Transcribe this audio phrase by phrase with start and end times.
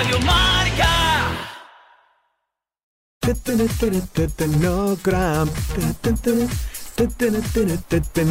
[0.00, 0.88] Radio Marca.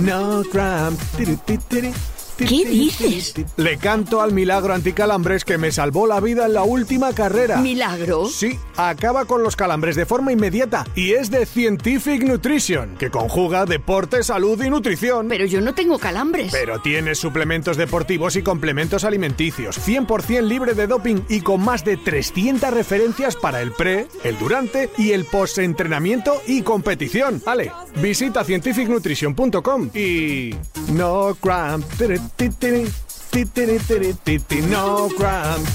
[0.01, 0.97] No gram.
[2.39, 3.33] ¿Qué dices?
[3.57, 7.57] Le canto al milagro anticalambres que me salvó la vida en la última carrera.
[7.57, 8.27] ¿Milagro?
[8.27, 13.65] Sí, acaba con los calambres de forma inmediata y es de Scientific Nutrition, que conjuga
[13.65, 15.27] deporte, salud y nutrición.
[15.27, 16.51] Pero yo no tengo calambres.
[16.51, 21.97] Pero tiene suplementos deportivos y complementos alimenticios, 100% libre de doping y con más de
[21.97, 27.43] 300 referencias para el pre, el durante y el post-entrenamiento y competición.
[27.45, 30.55] Ale, visita scientificnutrition.com y...
[30.93, 31.85] No cramp.
[34.69, 35.67] No cramp.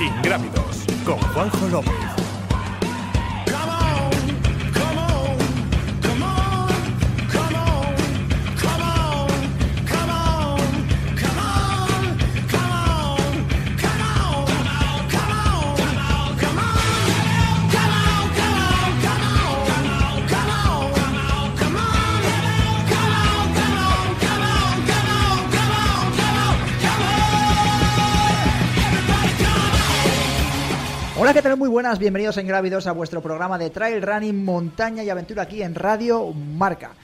[0.00, 2.11] Ingrávidos con Juanjo López.
[31.22, 31.56] Hola, ¿qué tal?
[31.56, 35.62] Muy buenas, bienvenidos en Grávidos a vuestro programa de Trail Running, Montaña y Aventura aquí
[35.62, 36.94] en Radio Marca.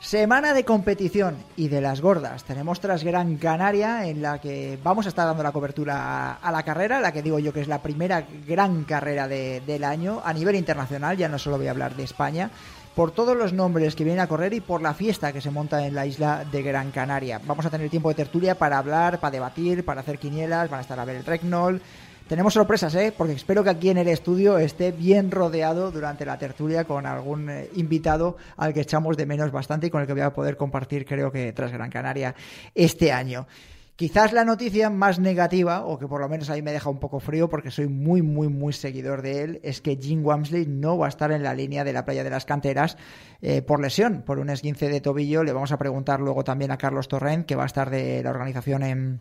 [0.00, 2.44] Semana de competición y de las gordas.
[2.44, 6.62] Tenemos tras Gran Canaria en la que vamos a estar dando la cobertura a, la
[6.62, 10.32] carrera, la que digo yo que es la primera gran carrera de- del año a
[10.32, 12.50] nivel internacional, ya no solo voy a hablar de España,
[12.94, 15.86] por todos los nombres que vienen a correr y por la fiesta que se monta
[15.86, 17.42] en la isla de Gran Canaria.
[17.44, 20.82] Vamos a tener tiempo de tertulia para hablar, para debatir, para hacer quinielas, van a
[20.82, 21.82] estar a ver el Regnol.
[22.28, 23.14] Tenemos sorpresas, ¿eh?
[23.16, 27.48] Porque espero que aquí en el estudio esté bien rodeado durante la tertulia con algún
[27.48, 30.56] eh, invitado al que echamos de menos bastante y con el que voy a poder
[30.56, 32.34] compartir, creo que tras Gran Canaria
[32.74, 33.46] este año.
[33.94, 37.20] Quizás la noticia más negativa, o que por lo menos ahí me deja un poco
[37.20, 41.06] frío porque soy muy, muy, muy seguidor de él, es que Jim Wamsley no va
[41.06, 42.98] a estar en la línea de la playa de las canteras
[43.40, 45.44] eh, por lesión, por un esguince de tobillo.
[45.44, 48.30] Le vamos a preguntar luego también a Carlos Torrent, que va a estar de la
[48.30, 49.20] organización en,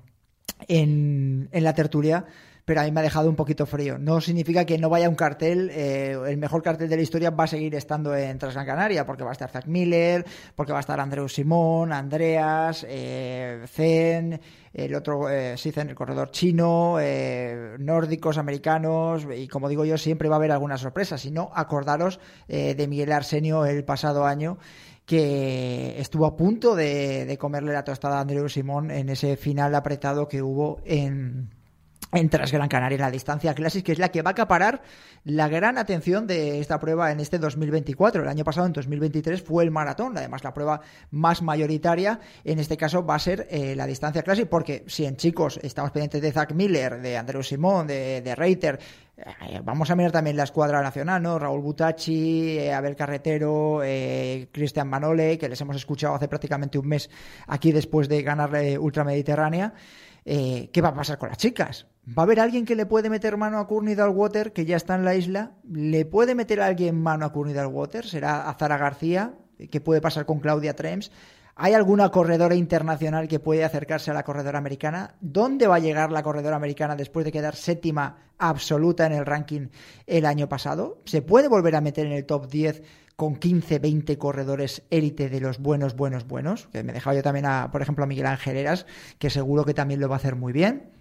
[0.68, 2.26] en, en la tertulia,
[2.66, 4.00] pero a mí me ha dejado un poquito frío.
[4.00, 7.44] No significa que no vaya un cartel, eh, el mejor cartel de la historia va
[7.44, 10.82] a seguir estando en Transgran Canaria, porque va a estar Zach Miller, porque va a
[10.82, 14.42] estar Andreu Simón, Andreas, eh, Zen,
[14.74, 19.98] el otro, eh, sí, Zen, el corredor chino, eh, nórdicos, americanos, y como digo yo,
[19.98, 21.18] siempre va a haber alguna sorpresa.
[21.20, 24.58] Si no, acordaros eh, de Miguel Arsenio el pasado año
[25.06, 29.76] que estuvo a punto de, de comerle la tostada a Andreu Simón en ese final
[29.76, 31.52] apretado que hubo en,
[32.20, 34.82] en Gran Canaria la distancia Classic, que es la que va a acaparar
[35.24, 38.24] la gran atención de esta prueba en este 2024.
[38.24, 40.82] El año pasado, en 2023, fue el maratón, además la prueba
[41.12, 42.20] más mayoritaria.
[42.44, 45.92] En este caso va a ser eh, la distancia Classic, porque si en chicos estamos
[45.92, 48.80] pendientes de Zach Miller, de Andreu Simón, de, de Reiter,
[49.18, 51.40] eh, vamos a mirar también la escuadra nacional, ¿no?
[51.40, 56.88] Raúl Butachi, eh, Abel Carretero, eh, Cristian Manole, que les hemos escuchado hace prácticamente un
[56.88, 57.10] mes
[57.48, 59.74] aquí después de ganar Ultramediterránea.
[60.24, 61.86] ¿Qué va a pasar con las chicas?
[62.08, 64.94] ¿Va a haber alguien que le puede meter mano a Courtney Dalwater, que ya está
[64.94, 65.54] en la isla?
[65.72, 68.06] ¿Le puede meter a alguien mano a Courtney Dalwater?
[68.06, 69.34] ¿Será Azara García?
[69.72, 71.12] ¿Qué puede pasar con Claudia Trems?
[71.56, 75.16] ¿Hay alguna corredora internacional que puede acercarse a la corredora americana?
[75.20, 79.70] ¿Dónde va a llegar la corredora americana después de quedar séptima absoluta en el ranking
[80.06, 81.02] el año pasado?
[81.06, 82.84] ¿Se puede volver a meter en el top 10
[83.16, 86.68] con 15, 20 corredores élite de los buenos, buenos, buenos?
[86.68, 88.86] Que me dejaba yo también, a, por ejemplo, a Miguel Ángel Heras,
[89.18, 90.95] que seguro que también lo va a hacer muy bien.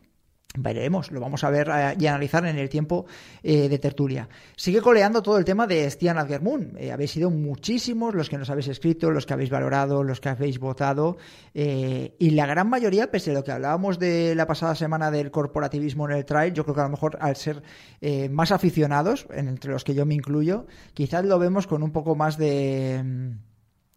[0.57, 3.07] Veremos, lo vamos a ver eh, y analizar en el tiempo
[3.43, 4.29] eh, de tertulia.
[4.55, 6.77] Sigue coleando todo el tema de Stian Adgermund.
[6.79, 10.29] Eh, habéis sido muchísimos los que nos habéis escrito, los que habéis valorado, los que
[10.29, 11.17] habéis votado.
[11.55, 15.33] eh, y la gran mayoría, pese a lo que hablábamos de la pasada semana del
[15.33, 17.61] corporativismo en el trail, yo creo que a lo mejor al ser
[18.31, 22.15] más aficionados, en- entre los que yo me incluyo, quizás lo vemos con un poco
[22.15, 23.03] más de.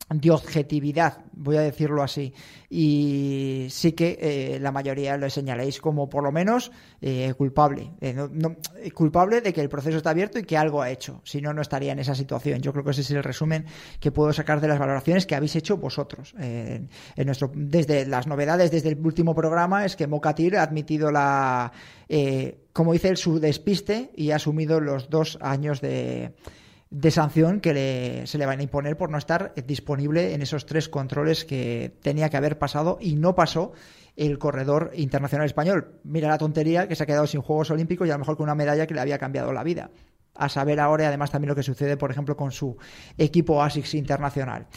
[0.09, 2.33] De objetividad, voy a decirlo así.
[2.69, 6.71] Y sí que eh, la mayoría lo señaláis como por lo menos
[7.01, 7.91] eh, culpable.
[7.99, 8.15] Eh,
[8.93, 11.21] culpable de que el proceso está abierto y que algo ha hecho.
[11.25, 12.61] Si no, no estaría en esa situación.
[12.61, 13.65] Yo creo que ese es el resumen
[13.99, 16.33] que puedo sacar de las valoraciones que habéis hecho vosotros.
[16.37, 16.89] En
[17.25, 21.71] nuestro, desde las novedades, desde el último programa, es que Mocatir ha admitido la,
[22.71, 26.33] como dice él, su despiste y ha asumido los dos años de
[26.89, 30.65] de sanción que le- se le van a imponer por no estar disponible en esos
[30.65, 33.73] tres controles que tenía que haber pasado y no pasó
[34.15, 35.99] el corredor internacional español.
[36.03, 38.45] Mira la tontería que se ha quedado sin Juegos Olímpicos y a lo mejor con
[38.45, 39.89] una medalla que le había cambiado la vida.
[40.39, 42.77] a saber ahora y además también lo que sucede, por ejemplo, con su
[43.17, 44.67] equipo ASICS internacional.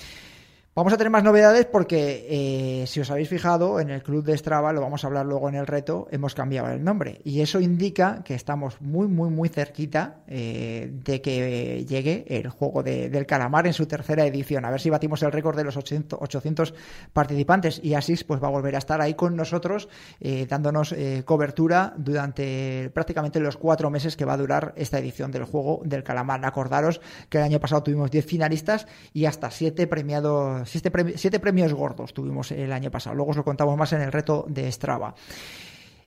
[0.73, 4.39] Vamos a tener más novedades porque, eh, si os habéis fijado, en el club de
[4.39, 7.21] Strava, lo vamos a hablar luego en el reto, hemos cambiado el nombre.
[7.25, 12.85] Y eso indica que estamos muy, muy, muy cerquita eh, de que llegue el juego
[12.85, 14.65] del calamar en su tercera edición.
[14.65, 16.75] A ver si batimos el récord de los 800,
[17.13, 17.81] participantes.
[17.83, 19.89] Y así pues va a volver a estar ahí con nosotros,
[20.21, 20.95] eh, dándonos
[21.25, 26.05] cobertura durante prácticamente los cuatro meses que va a durar esta edición del juego del
[26.05, 26.45] calamar.
[26.45, 32.15] Acordaros que el año pasado tuvimos 10 finalistas y hasta 7 premiados siete, premios gordos
[32.15, 33.17] tuvimos el año pasado.
[33.17, 35.15] Luego os lo contamos más en el reto de Strava.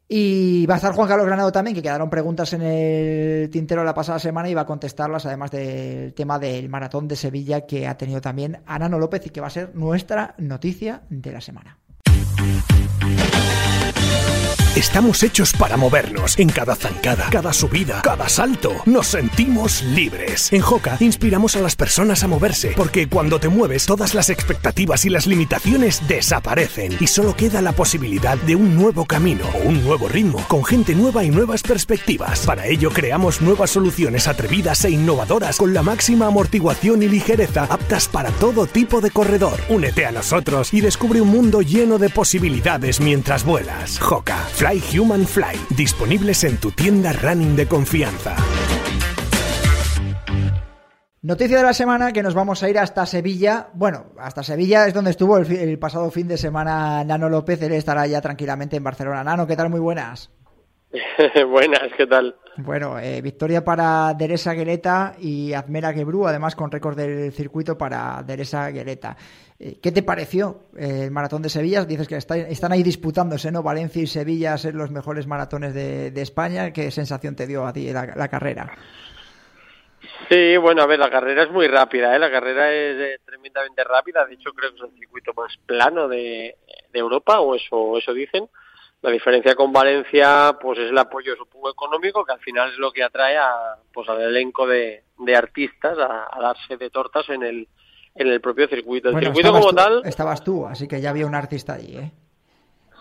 [0.08, 3.94] Y va a estar Juan Carlos Granado también, que quedaron preguntas en el tintero la
[3.94, 7.98] pasada semana y va a contestarlas, además del tema del maratón de Sevilla que ha
[7.98, 11.80] tenido también Anano López y que va a ser nuestra noticia de la semana.
[14.76, 16.40] Estamos hechos para movernos.
[16.40, 20.52] En cada zancada, cada subida, cada salto, nos sentimos libres.
[20.52, 25.06] En Joca inspiramos a las personas a moverse, porque cuando te mueves, todas las expectativas
[25.06, 29.84] y las limitaciones desaparecen y solo queda la posibilidad de un nuevo camino o un
[29.84, 32.40] nuevo ritmo, con gente nueva y nuevas perspectivas.
[32.40, 38.08] Para ello creamos nuevas soluciones atrevidas e innovadoras con la máxima amortiguación y ligereza aptas
[38.08, 39.60] para todo tipo de corredor.
[39.70, 44.00] Únete a nosotros y descubre un mundo lleno de posibilidades mientras vuelas.
[44.00, 48.34] Joca Fly Human Fly, disponibles en tu tienda running de confianza.
[51.22, 53.68] Noticia de la semana que nos vamos a ir hasta Sevilla.
[53.74, 57.62] Bueno, hasta Sevilla es donde estuvo el, pasado fin de semana Nano López.
[57.62, 59.22] Él estará ya tranquilamente en Barcelona.
[59.26, 59.70] Nano, ¿qué tal?
[59.70, 60.32] Muy buenas.
[61.48, 62.36] buenas, ¿qué tal?
[62.58, 68.22] Bueno, eh, victoria para Deresa Gueleta y Azmera Gebru, además con récord del circuito para
[68.22, 69.18] Deresa Gueleta.
[69.60, 71.84] Eh, ¿Qué te pareció el maratón de Sevilla?
[71.86, 73.64] Dices que están ahí disputándose, ¿no?
[73.64, 76.72] Valencia y Sevilla ser los mejores maratones de, España.
[76.72, 78.72] ¿Qué sensación te dio a ti la, carrera?
[80.30, 82.20] Sí, bueno, a ver, la carrera es muy rápida, ¿eh?
[82.20, 84.26] La carrera es eh, tremendamente rápida.
[84.26, 86.56] De hecho, creo que es el circuito más plano de,
[86.94, 88.48] Europa, o eso, eso dicen.
[89.04, 92.92] La diferencia con Valencia, pues es el apoyo, supongo, económico, que al final es lo
[92.92, 95.04] que atrae a, pues, al elenco de,
[95.36, 97.68] artistas a darse de tortas en el,
[98.16, 99.10] en el propio circuito.
[99.10, 100.02] El circuito como tal...
[100.06, 102.12] Estabas tú, así que ya había un artista allí, ¿eh?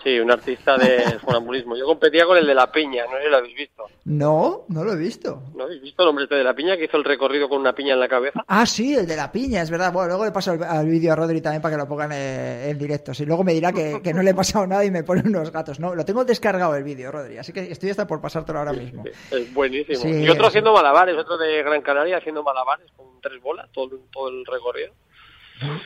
[0.02, 1.76] Sí, un artista de sonambulismo.
[1.76, 3.84] Yo competía con el de La Piña, no sé si lo habéis visto.
[4.04, 5.42] No, no lo he visto.
[5.54, 7.72] ¿No habéis visto el hombre este de La Piña que hizo el recorrido con una
[7.72, 8.42] piña en la cabeza?
[8.48, 9.92] Ah, sí, el de La Piña, es verdad.
[9.92, 12.78] Bueno, luego le paso al, vídeo a Rodri también para que lo pongan eh, en
[12.78, 13.14] directo.
[13.14, 15.78] Si luego me dirá que, no le he pasado nada y me pone unos gatos.
[15.78, 19.04] No, lo tengo descargado el vídeo, Rodri, así que estoy hasta por pasártelo ahora mismo.
[19.30, 20.08] es buenísimo.
[20.08, 24.28] y otro haciendo malabares, otro de Gran Canaria haciendo malabares con tres bolas, todo, todo
[24.28, 24.92] el recorrido.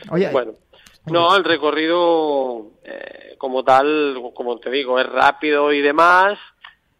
[0.09, 0.53] Oye, bueno.
[1.11, 6.37] No, el recorrido eh, como tal, como te digo, es rápido y demás.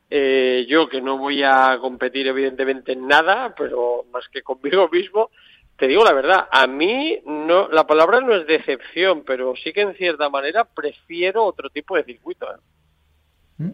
[0.09, 5.29] Eh, yo que no voy a competir evidentemente en nada, pero más que conmigo mismo,
[5.77, 9.81] te digo la verdad, a mí no, la palabra no es decepción, pero sí que
[9.81, 12.45] en cierta manera prefiero otro tipo de circuito.
[12.45, 12.59] ¿eh?
[13.57, 13.71] ¿Mm?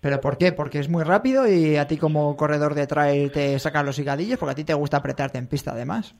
[0.00, 0.52] ¿Pero por qué?
[0.52, 4.38] Porque es muy rápido y a ti como corredor de trail te sacan los higadillos,
[4.38, 6.14] porque a ti te gusta apretarte en pista además.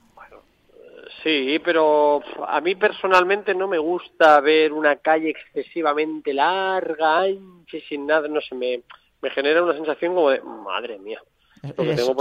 [1.23, 7.81] Sí, pero a mí personalmente no me gusta ver una calle excesivamente larga, ancha y
[7.81, 8.81] sin nada, no sé, me,
[9.21, 11.21] me genera una sensación como de, madre mía.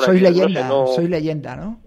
[0.04, 1.80] soy leyenda, soy leyenda, ¿no?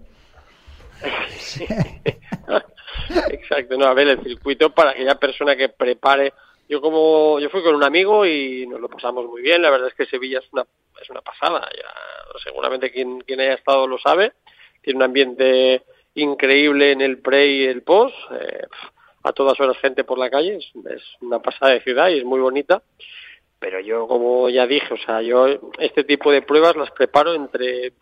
[3.30, 6.32] Exacto, no, a ver, el circuito para aquella persona que prepare.
[6.68, 9.88] Yo como yo fui con un amigo y nos lo pasamos muy bien, la verdad
[9.88, 10.64] es que Sevilla es una
[11.00, 14.32] es una pasada, ya seguramente quien quien haya estado lo sabe,
[14.80, 15.82] tiene un ambiente
[16.14, 18.14] increíble en el pre y el post.
[18.32, 18.66] Eh,
[19.22, 22.40] a todas horas gente por la calle, es, una pasada de ciudad y es muy
[22.40, 22.82] bonita.
[23.58, 25.46] Pero yo, como ya dije, o sea, yo
[25.78, 27.94] este tipo de pruebas las preparo entre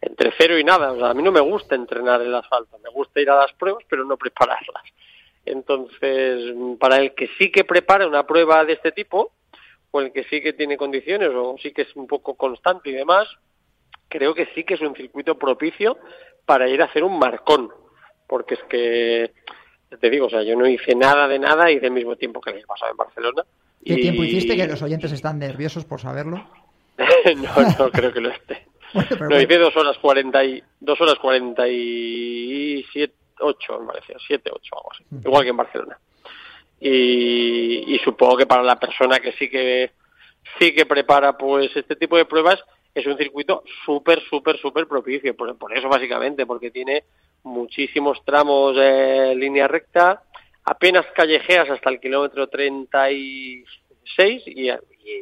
[0.00, 0.92] entre cero y nada.
[0.92, 3.36] O sea, a mí no me gusta entrenar en el asfalto, me gusta ir a
[3.36, 4.82] las pruebas, pero no prepararlas.
[5.44, 9.32] Entonces, para el que sí que prepara una prueba de este tipo,
[9.90, 12.92] o el que sí que tiene condiciones, o sí que es un poco constante y
[12.92, 13.28] demás,
[14.08, 15.98] creo que sí que es un circuito propicio
[16.50, 17.70] para ir a hacer un marcón,
[18.26, 19.30] porque es que,
[20.00, 22.50] te digo, o sea, yo no hice nada de nada y del mismo tiempo que
[22.50, 23.44] el pasado en Barcelona.
[23.84, 24.56] ¿Qué tiempo hiciste?
[24.56, 26.44] Que los oyentes están nerviosos por saberlo.
[27.36, 28.66] no, no creo que lo esté.
[29.30, 34.50] no, hice dos horas cuarenta y dos horas cuarenta y siete, ocho, me parecía, siete,
[34.52, 35.98] ocho, algo así, igual que en Barcelona.
[36.80, 39.92] Y, y supongo que para la persona que sí que
[40.58, 42.58] sí que prepara pues este tipo de pruebas
[42.94, 45.36] es un circuito súper, súper, súper propicio.
[45.36, 47.04] Por, por, eso, básicamente, porque tiene
[47.42, 50.22] muchísimos tramos de línea recta,
[50.64, 54.74] apenas callejeas hasta el kilómetro 36 y, y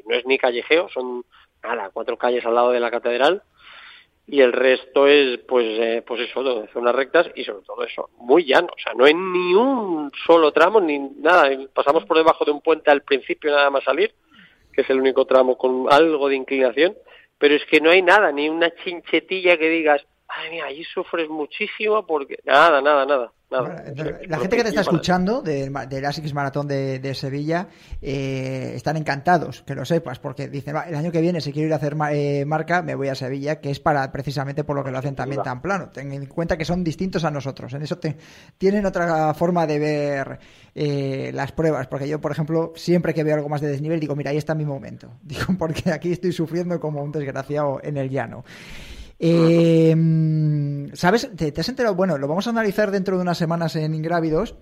[0.06, 1.24] no es ni callejeo, son
[1.62, 3.42] nada, cuatro calles al lado de la catedral.
[4.26, 8.10] y el resto es pues eh, pues eso de zonas rectas y sobre todo eso
[8.18, 12.44] muy llano o sea no hay ni un solo tramo ni nada pasamos por debajo
[12.44, 14.12] de un puente al principio nada más salir
[14.72, 16.94] que es el único tramo con algo de inclinación
[17.38, 21.28] pero es que no hay nada ni una chinchetilla que digas ay mira allí sufres
[21.28, 26.68] muchísimo porque nada nada nada la gente que te está escuchando del, del ASICS Maratón
[26.68, 27.68] de, Sevilla
[28.02, 31.72] eh, están encantados, que lo sepas, porque dicen, el año que viene si quiero ir
[31.72, 34.90] a hacer eh, marca, me voy a Sevilla, que es para precisamente por lo que
[34.90, 35.88] lo hacen también tan plano.
[35.88, 37.98] Ten en cuenta que son distintos a nosotros, en eso
[38.58, 40.38] tienen otra forma de ver
[40.74, 44.14] eh, las pruebas, porque yo, por ejemplo, siempre que veo algo más de desnivel, digo,
[44.14, 48.10] mira, ahí está mi momento, digo, porque aquí estoy sufriendo como un desgraciado en el
[48.10, 48.44] llano.
[49.18, 49.96] Eh,
[50.94, 51.30] ¿Sabes?
[51.36, 51.94] ¿Te, has enterado?
[51.94, 54.56] Bueno, lo vamos a analizar dentro de unas semanas en Ingrávidos.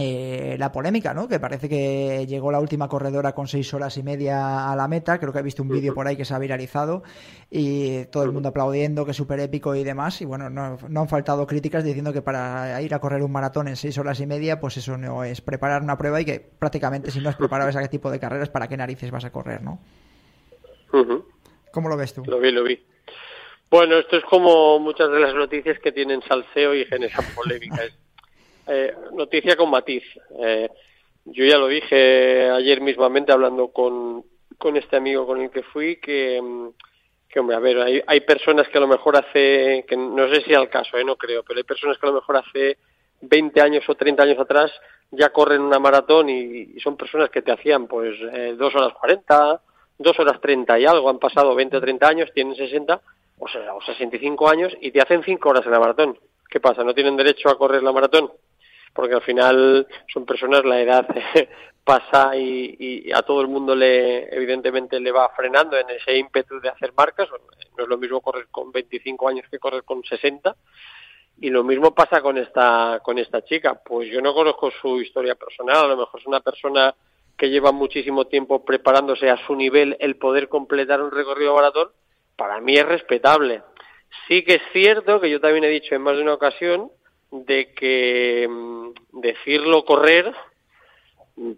[0.00, 1.26] Eh, la polémica, ¿no?
[1.26, 5.18] Que parece que llegó la última corredora con seis horas y media a la meta.
[5.18, 7.02] Creo que he visto un vídeo por ahí que se ha viralizado
[7.50, 10.20] y todo el mundo aplaudiendo, que es súper épico y demás.
[10.22, 13.66] Y bueno, no, no, han faltado críticas diciendo que para ir a correr un maratón
[13.66, 17.10] en seis horas y media, pues eso no es preparar una prueba y que prácticamente
[17.10, 19.80] si no has preparado ese tipo de carreras, ¿para qué narices vas a correr, no?
[21.72, 22.22] ¿Cómo lo ves tú?
[22.24, 22.80] Lo vi, lo vi.
[23.70, 27.82] Bueno, esto es como muchas de las noticias que tienen salseo y generan polémica.
[28.66, 30.04] eh, noticia con matiz.
[30.40, 30.70] Eh,
[31.26, 34.24] yo ya lo dije ayer mismamente hablando con,
[34.56, 36.40] con este amigo con el que fui que,
[37.28, 40.40] que hombre, a ver, hay, hay personas que a lo mejor hace, que no sé
[40.42, 42.78] si al caso, eh, no creo, pero hay personas que a lo mejor hace
[43.20, 44.72] 20 años o 30 años atrás
[45.10, 49.60] ya corren una maratón y, son personas que te hacían pues eh, 2 horas 40,
[49.98, 52.98] 2 horas 30 y algo, han pasado 20 o 30 años, tienen 60
[53.38, 56.18] o sea, o 65 años y te hacen 5 horas en la maratón.
[56.48, 56.82] ¿Qué pasa?
[56.82, 58.30] ¿No tienen derecho a correr la maratón?
[58.94, 61.06] Porque al final son personas, la edad
[61.84, 66.70] pasa y, a todo el mundo le, evidentemente, le va frenando en ese ímpetu de
[66.70, 67.28] hacer marcas.
[67.76, 70.56] No es lo mismo correr con 25 años que correr con 60.
[71.40, 73.80] Y lo mismo pasa con esta, con esta chica.
[73.84, 75.84] Pues yo no conozco su historia personal.
[75.84, 76.94] A lo mejor es una persona
[77.36, 81.90] que lleva muchísimo tiempo preparándose a su nivel el poder completar un recorrido maratón
[82.38, 83.62] para mí es respetable.
[84.26, 86.90] Sí que es cierto que yo también he dicho en más de una ocasión
[87.30, 90.32] de que mm, decirlo correr,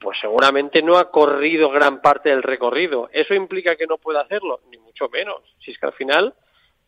[0.00, 3.10] pues seguramente no ha corrido gran parte del recorrido.
[3.12, 4.60] ¿Eso implica que no pueda hacerlo?
[4.70, 5.42] Ni mucho menos.
[5.60, 6.34] Si es que al final,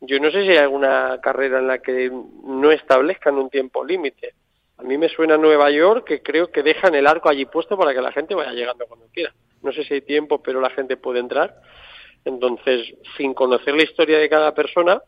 [0.00, 4.34] yo no sé si hay alguna carrera en la que no establezcan un tiempo límite.
[4.78, 7.94] A mí me suena Nueva York que creo que dejan el arco allí puesto para
[7.94, 9.32] que la gente vaya llegando cuando quiera.
[9.62, 11.54] No sé si hay tiempo, pero la gente puede entrar.
[12.24, 15.00] Entonces, sin conocer la historia de cada persona,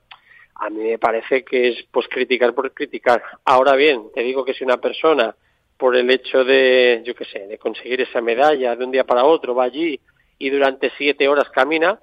[0.56, 3.22] a mí me parece que es pues criticar por criticar.
[3.44, 5.34] Ahora bien, te digo que si una persona
[5.76, 9.24] por el hecho de, yo qué sé, de conseguir esa medalla de un día para
[9.24, 10.00] otro va allí
[10.38, 11.98] y durante siete horas camina,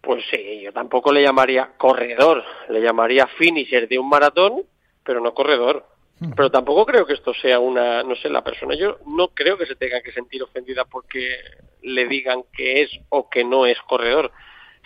[0.00, 4.62] pues sí, yo tampoco le llamaría corredor, le llamaría finisher de un maratón,
[5.02, 5.84] pero no corredor.
[6.18, 6.32] Hmm.
[6.34, 9.66] Pero tampoco creo que esto sea una, no sé, la persona, yo no creo que
[9.66, 11.40] se tenga que sentir ofendida porque
[11.82, 14.32] le digan que es o que no es corredor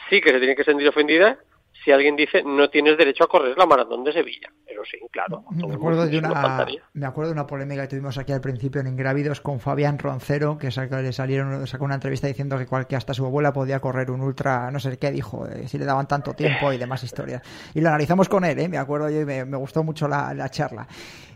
[0.08, 1.38] sí que se tiene que sentir ofendida
[1.84, 4.48] si alguien dice no tienes derecho a correr la maratón de Sevilla.
[4.66, 5.44] Pero sí, claro.
[5.50, 8.86] Me acuerdo, de una, me acuerdo de una polémica que tuvimos aquí al principio en
[8.86, 13.24] Ingrávidos con Fabián Roncero, que le salieron, sacó una entrevista diciendo que, cual, hasta su
[13.24, 16.72] abuela podía correr un ultra, no sé qué dijo, eh, si le daban tanto tiempo
[16.72, 17.42] y demás historias.
[17.74, 18.68] Y lo analizamos con él, ¿eh?
[18.68, 20.86] me acuerdo yo y me, gustó mucho la, charla.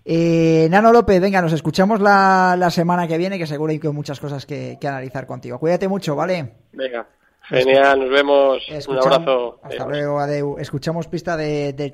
[0.05, 4.47] Eh, Nano López, venga, nos escuchamos la, semana que viene, que seguro hay muchas cosas
[4.47, 5.59] que, que analizar contigo.
[5.59, 6.55] Cuídate mucho, ¿vale?
[6.73, 7.07] Venga,
[7.49, 8.63] Genial, nos vemos.
[8.89, 9.59] Un abrazo.
[9.63, 10.57] Hasta luego, Adeu.
[10.59, 11.93] Escuchamos pista de, del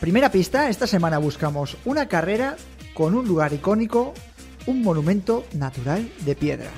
[0.00, 2.56] Primera pista, esta semana buscamos una carrera
[2.94, 4.14] con un lugar icónico,
[4.66, 6.70] un monumento natural de piedra.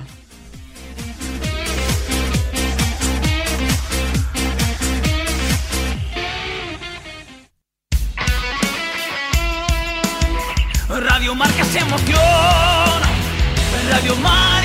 [13.91, 14.58] Radio Marca.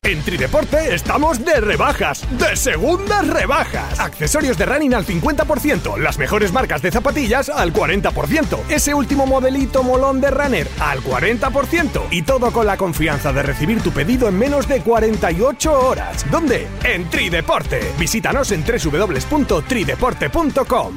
[0.03, 3.99] En Trideporte estamos de rebajas, de segundas rebajas.
[3.99, 9.83] Accesorios de running al 50%, las mejores marcas de zapatillas al 40%, ese último modelito
[9.83, 14.39] molón de runner al 40% y todo con la confianza de recibir tu pedido en
[14.39, 16.25] menos de 48 horas.
[16.31, 16.69] ¿Dónde?
[16.85, 17.81] En Trideporte.
[17.99, 20.93] Visítanos en www.trideporte.com.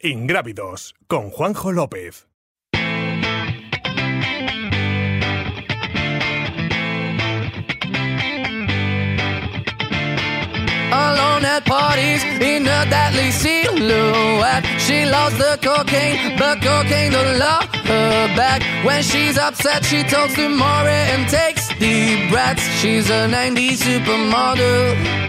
[0.00, 2.28] Ingrávidos con Juanjo López.
[10.92, 14.64] alone at parties in a deadly silhouette.
[14.78, 18.62] She loves the cocaine, but cocaine don't love her back.
[18.84, 22.62] When she's upset, she talks to Maury and takes deep breaths.
[22.80, 25.28] She's a 90s supermodel.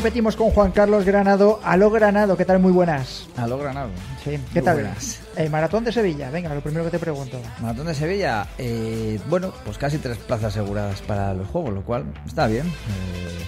[0.00, 1.60] Repetimos con Juan Carlos Granado.
[1.62, 2.58] Aló Granado, ¿qué tal?
[2.58, 3.28] Muy buenas.
[3.36, 3.90] Aló Granado.
[4.24, 4.74] Sí, ¿qué Muy tal?
[4.76, 5.20] buenas.
[5.36, 7.38] El maratón de Sevilla, venga, lo primero que te pregunto.
[7.60, 12.04] Maratón de Sevilla, eh, bueno, pues casi tres plazas aseguradas para los juegos, lo cual
[12.26, 12.66] está bien.
[12.66, 13.44] eh,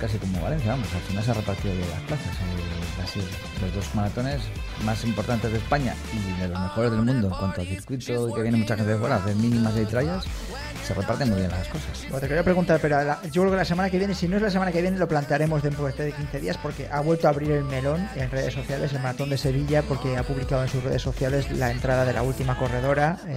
[0.00, 2.26] casi como Valencia, vamos, al final se ha repartido bien las plazas.
[2.26, 3.20] eh, casi
[3.60, 4.40] los dos maratones
[4.84, 8.32] más importantes de España y de los mejores del mundo en cuanto al circuito y
[8.34, 10.24] que viene mucha gente de fuera a hacer mínimas y trayas,
[10.86, 12.02] se reparten muy bien las cosas.
[12.02, 14.36] Bueno, te quería preguntar, pero la- yo creo que la semana que viene, si no
[14.36, 17.30] es la semana que viene, lo plantearemos dentro de 15 días porque ha vuelto a
[17.30, 20.82] abrir el melón en redes sociales, el maratón de Sevilla, porque ha publicado en sus
[20.82, 23.18] redes sociales la entrada de la última corredora.
[23.26, 23.36] eh,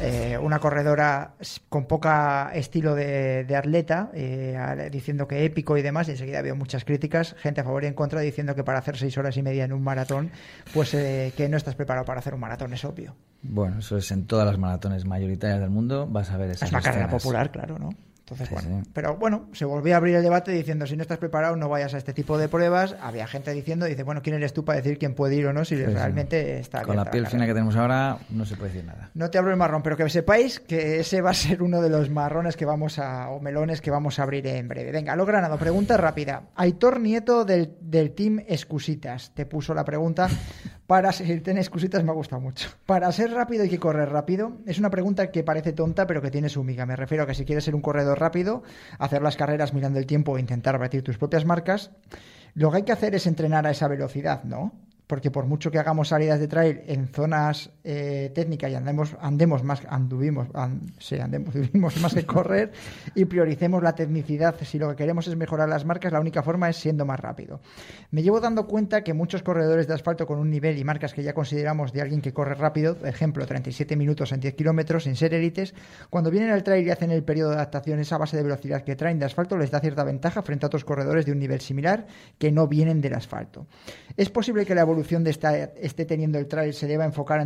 [0.00, 1.34] eh, una corredora
[1.68, 6.54] con poca estilo de, de atleta, eh, diciendo que épico y demás, y enseguida había
[6.54, 9.42] muchas críticas, gente a favor y en contra, diciendo que para hacer seis horas y
[9.42, 10.30] media en un maratón,
[10.74, 13.14] pues eh, que no estás preparado para hacer un maratón, es obvio.
[13.42, 16.72] Bueno, eso es en todas las maratones mayoritarias del mundo, vas a ver esas Es
[16.72, 17.90] una carrera popular, claro, ¿no?
[18.28, 18.82] Entonces, Sí, bueno.
[18.84, 18.90] sí.
[18.92, 21.94] Pero bueno, se volvió a abrir el debate diciendo, si no estás preparado, no vayas
[21.94, 22.96] a este tipo de pruebas.
[23.00, 25.64] Había gente diciendo, dice, bueno, ¿quién eres tú para decir quién puede ir o no
[25.64, 25.84] si sí.
[25.84, 29.10] realmente está Con la piel fina que tenemos ahora, no se puede decir nada.
[29.14, 31.88] No te hablo el marrón, pero que sepáis que ese va a ser uno de
[31.88, 34.90] los marrones que vamos a, o melones que vamos a abrir en breve.
[34.90, 36.42] Venga, lo granado, pregunta rápida.
[36.56, 40.28] Aitor Nieto del, del Team Excusitas te puso la pregunta
[40.86, 42.68] para si el Team Excusitas me ha gustado mucho.
[42.86, 44.58] Para ser rápido hay que correr rápido.
[44.66, 46.86] Es una pregunta que parece tonta, pero que tiene su miga.
[46.86, 48.62] Me refiero a que si quieres ser un corredor rápido,
[48.98, 51.90] hacer las carreras mirando el tiempo e intentar batir tus propias marcas,
[52.54, 54.72] lo que hay que hacer es entrenar a esa velocidad, ¿no?
[55.06, 59.62] Porque por mucho que hagamos salidas de trail en zonas eh, técnicas y andemos, andemos
[59.62, 62.72] más, anduvimos, an- sí, andemos, anduvimos más que correr
[63.14, 66.68] y prioricemos la tecnicidad, si lo que queremos es mejorar las marcas, la única forma
[66.68, 67.60] es siendo más rápido.
[68.10, 71.22] Me llevo dando cuenta que muchos corredores de asfalto con un nivel y marcas que
[71.22, 75.32] ya consideramos de alguien que corre rápido, ejemplo, 37 minutos en 10 kilómetros, sin ser
[75.32, 75.72] élites,
[76.10, 78.96] cuando vienen al trail y hacen el periodo de adaptación, esa base de velocidad que
[78.96, 82.06] traen de asfalto les da cierta ventaja frente a otros corredores de un nivel similar
[82.38, 83.66] que no vienen del asfalto.
[84.16, 87.42] ¿Es posible que la evolución de esta esté teniendo el trail se deba enfocar a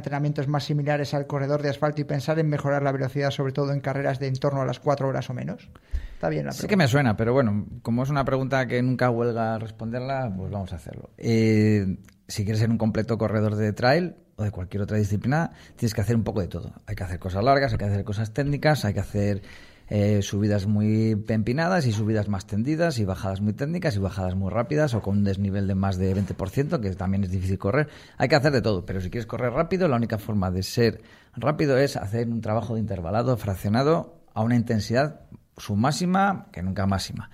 [0.49, 3.81] más similares al corredor de asfalto y pensar en mejorar la velocidad, sobre todo en
[3.81, 5.69] carreras de en torno a las 4 horas o menos?
[6.15, 6.71] Está bien la Sí pregunta.
[6.71, 10.73] que me suena, pero bueno, como es una pregunta que nunca huelga responderla, pues vamos
[10.73, 11.11] a hacerlo.
[11.17, 15.95] Eh, si quieres ser un completo corredor de trail o de cualquier otra disciplina, tienes
[15.95, 16.73] que hacer un poco de todo.
[16.87, 19.43] Hay que hacer cosas largas, hay que hacer cosas técnicas, hay que hacer
[19.93, 24.49] eh, subidas muy empinadas y subidas más tendidas y bajadas muy técnicas y bajadas muy
[24.49, 27.89] rápidas o con un desnivel de más de 20%, que también es difícil correr.
[28.17, 31.03] Hay que hacer de todo, pero si quieres correr rápido, la única forma de ser
[31.35, 35.23] rápido es hacer un trabajo de intervalado, fraccionado, a una intensidad
[35.57, 37.31] su máxima que nunca máxima.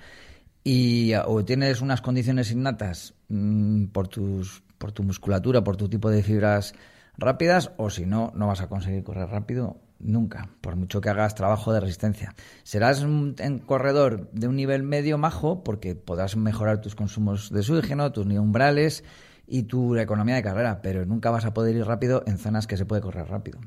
[0.65, 6.11] Y o tienes unas condiciones innatas mm, por, tus, por tu musculatura, por tu tipo
[6.11, 6.75] de fibras
[7.19, 11.35] rápidas, o si no, no vas a conseguir correr rápido nunca, por mucho que hagas
[11.35, 12.35] trabajo de resistencia.
[12.63, 13.35] Serás un,
[13.67, 19.05] corredor de un nivel medio majo porque podrás mejorar tus consumos de oxígeno, tus umbrales
[19.47, 22.77] y tu economía de carrera, pero nunca vas a poder ir rápido en zonas que
[22.77, 23.61] se puede correr rápido.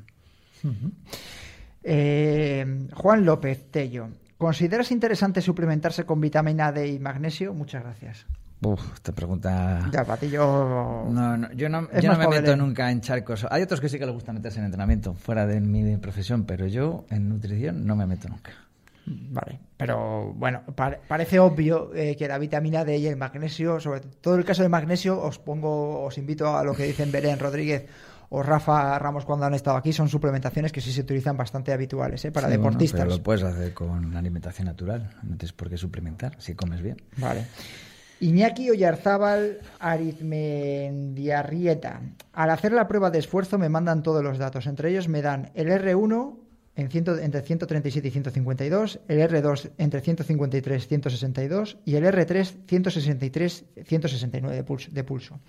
[1.82, 7.54] Eh, Juan López Tello, ¿consideras interesante suplementarse con vitamina D y magnesio?
[7.54, 8.26] Muchas gracias.
[8.62, 9.88] Uf, esta pregunta...
[9.92, 11.06] Ya, para ti yo...
[11.10, 12.58] No, no, yo no, yo no me meto Pavelén.
[12.58, 13.46] nunca en charcos.
[13.50, 16.66] Hay otros que sí que les gusta meterse en entrenamiento, fuera de mi profesión, pero
[16.66, 18.52] yo en nutrición no me meto nunca.
[19.06, 24.00] Vale, pero bueno, par- parece obvio eh, que la vitamina D y el magnesio, sobre
[24.00, 27.86] todo el caso del magnesio, os pongo, os invito a lo que dicen Belén Rodríguez
[28.28, 32.24] o Rafa Ramos cuando han estado aquí, son suplementaciones que sí se utilizan bastante habituales
[32.26, 32.30] ¿eh?
[32.30, 33.00] para Sí, bueno, deportistas.
[33.00, 35.10] pero lo puedes hacer con alimentación natural.
[35.24, 36.98] No tienes por qué suplementar si comes bien.
[37.16, 37.46] Vale.
[38.20, 42.00] Iñaki Oyarzábal Arizmendiarrieta.
[42.32, 44.66] Al hacer la prueba de esfuerzo me mandan todos los datos.
[44.66, 46.36] Entre ellos me dan el R1
[46.76, 52.54] en ciento- entre 137 y 152, el R2 entre 153 y 162 y el R3
[52.68, 55.40] 163 169 de pulso.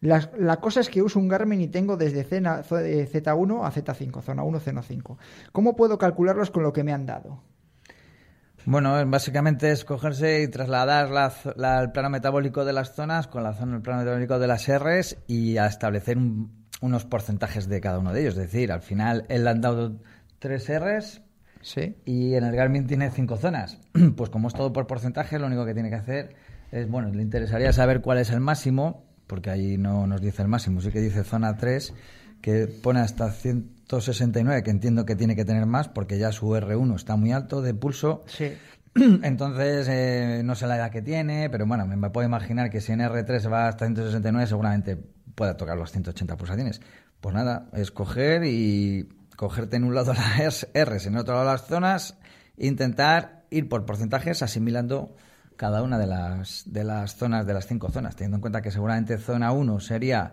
[0.00, 3.72] La, la cosa es que uso un Garmin y tengo desde Zena- eh, Z1 a
[3.72, 5.18] Z5, zona 1, zona 5.
[5.52, 7.42] ¿Cómo puedo calcularlos con lo que me han dado?
[8.64, 13.42] Bueno, es- básicamente es cogerse y trasladar la el plano metabólico de las zonas con
[13.42, 17.80] la zona, el plano metabólico de las Rs y a establecer un- unos porcentajes de
[17.80, 18.34] cada uno de ellos.
[18.36, 20.00] Es decir, al final él le han dado
[20.38, 21.22] tres Rs
[21.60, 21.96] Sí.
[22.04, 23.78] y en el Garmin tiene cinco zonas.
[24.16, 26.34] Pues como es todo por porcentaje, lo único que tiene que hacer
[26.70, 30.48] es, bueno, le interesaría saber cuál es el máximo, porque ahí no nos dice el
[30.48, 31.94] máximo, sí que dice zona 3,
[32.42, 36.96] que pone hasta 169, que entiendo que tiene que tener más, porque ya su R1
[36.96, 38.24] está muy alto de pulso.
[38.26, 38.52] Sí.
[38.94, 42.92] Entonces, eh, no sé la edad que tiene, pero bueno, me puedo imaginar que si
[42.92, 44.98] en R3 va hasta 169, seguramente
[45.34, 46.80] pueda tocar los 180 pulsatines.
[47.20, 52.18] Pues nada, escoger y cogerte en un lado las Rs, en otro lado las zonas,
[52.58, 55.14] e intentar ir por porcentajes asimilando
[55.56, 58.72] cada una de las, de las zonas, de las cinco zonas, teniendo en cuenta que
[58.72, 60.32] seguramente zona 1 sería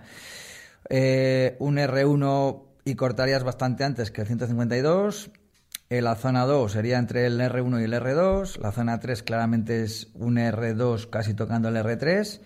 [0.89, 5.31] eh, un R1 y cortarías bastante antes que el 152.
[5.89, 8.59] Eh, la zona 2 sería entre el R1 y el R2.
[8.59, 12.41] La zona 3 claramente es un R2 casi tocando el R3.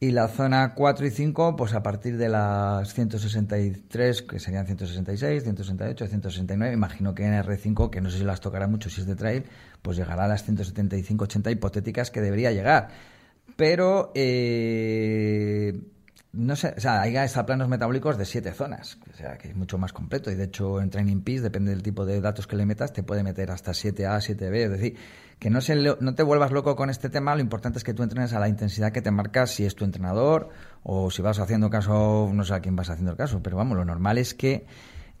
[0.00, 5.44] Y la zona 4 y 5, pues a partir de las 163, que serían 166,
[5.44, 9.06] 168, 169, imagino que en R5, que no sé si las tocará mucho si es
[9.06, 9.44] de trail,
[9.80, 12.88] pues llegará a las 175, 80 hipotéticas que debería llegar.
[13.56, 15.80] Pero, eh,
[16.34, 19.56] no sé, o sea, hay hasta planos metabólicos de siete zonas, o sea, que es
[19.56, 20.30] mucho más completo.
[20.30, 23.02] Y de hecho, en Training Peaks, depende del tipo de datos que le metas, te
[23.02, 24.54] puede meter hasta 7A, 7B.
[24.54, 24.96] Es decir,
[25.38, 28.02] que no, se, no te vuelvas loco con este tema, lo importante es que tú
[28.02, 30.50] entrenes a la intensidad que te marcas si es tu entrenador
[30.82, 33.76] o si vas haciendo caso, no sé a quién vas haciendo el caso, pero vamos,
[33.76, 34.66] lo normal es que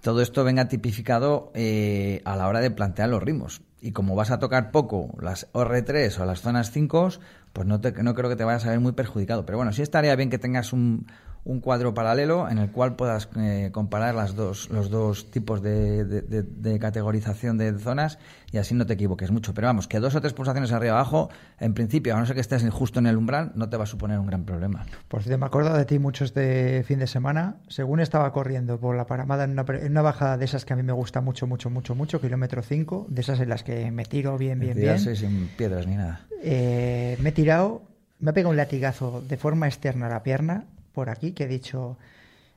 [0.00, 3.62] todo esto venga tipificado eh, a la hora de plantear los ritmos.
[3.84, 7.10] Y como vas a tocar poco las R3 o las zonas 5,
[7.52, 9.44] pues no, te, no creo que te vayas a ver muy perjudicado.
[9.44, 11.06] Pero bueno, sí estaría bien que tengas un,
[11.46, 16.04] un cuadro paralelo en el cual puedas eh, comparar las dos, los dos tipos de,
[16.06, 18.18] de- de- de categorización de zonas
[18.50, 19.52] y así no te equivoques mucho.
[19.52, 21.28] Pero vamos, que dos o tres pulsaciones arriba abajo,
[21.60, 23.86] en principio, a no ser que estés justo en el umbral, no te va a
[23.86, 24.86] suponer un gran problema.
[25.08, 27.56] Por cierto, me acuerdo de ti mucho este fin de semana.
[27.68, 30.72] Según estaba corriendo por la Paramada en una, pre- en una bajada de esas que
[30.72, 33.90] a mí me gusta mucho, mucho, mucho, mucho, kilómetro 5, de esas en las que
[33.90, 34.98] me tiro bien, bien, bien.
[34.98, 36.26] Sin piedras ni nada.
[36.42, 37.82] Eh, me he tirado,
[38.18, 41.48] me ha pegado un latigazo de forma externa a la pierna, por aquí, que he
[41.48, 41.96] dicho,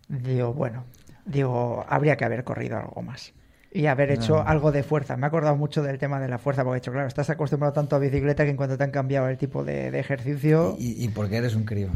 [0.07, 0.85] digo, bueno,
[1.25, 3.33] digo, habría que haber corrido algo más.
[3.71, 4.41] Y haber hecho No.
[4.47, 5.17] algo de fuerza.
[5.17, 7.73] Me he acordado mucho del tema de la fuerza, porque he dicho, claro, estás acostumbrado
[7.73, 10.75] tanto a bicicleta que en cuanto te han cambiado el tipo de, de ejercicio.
[10.79, 11.89] Y, y porque eres un crío.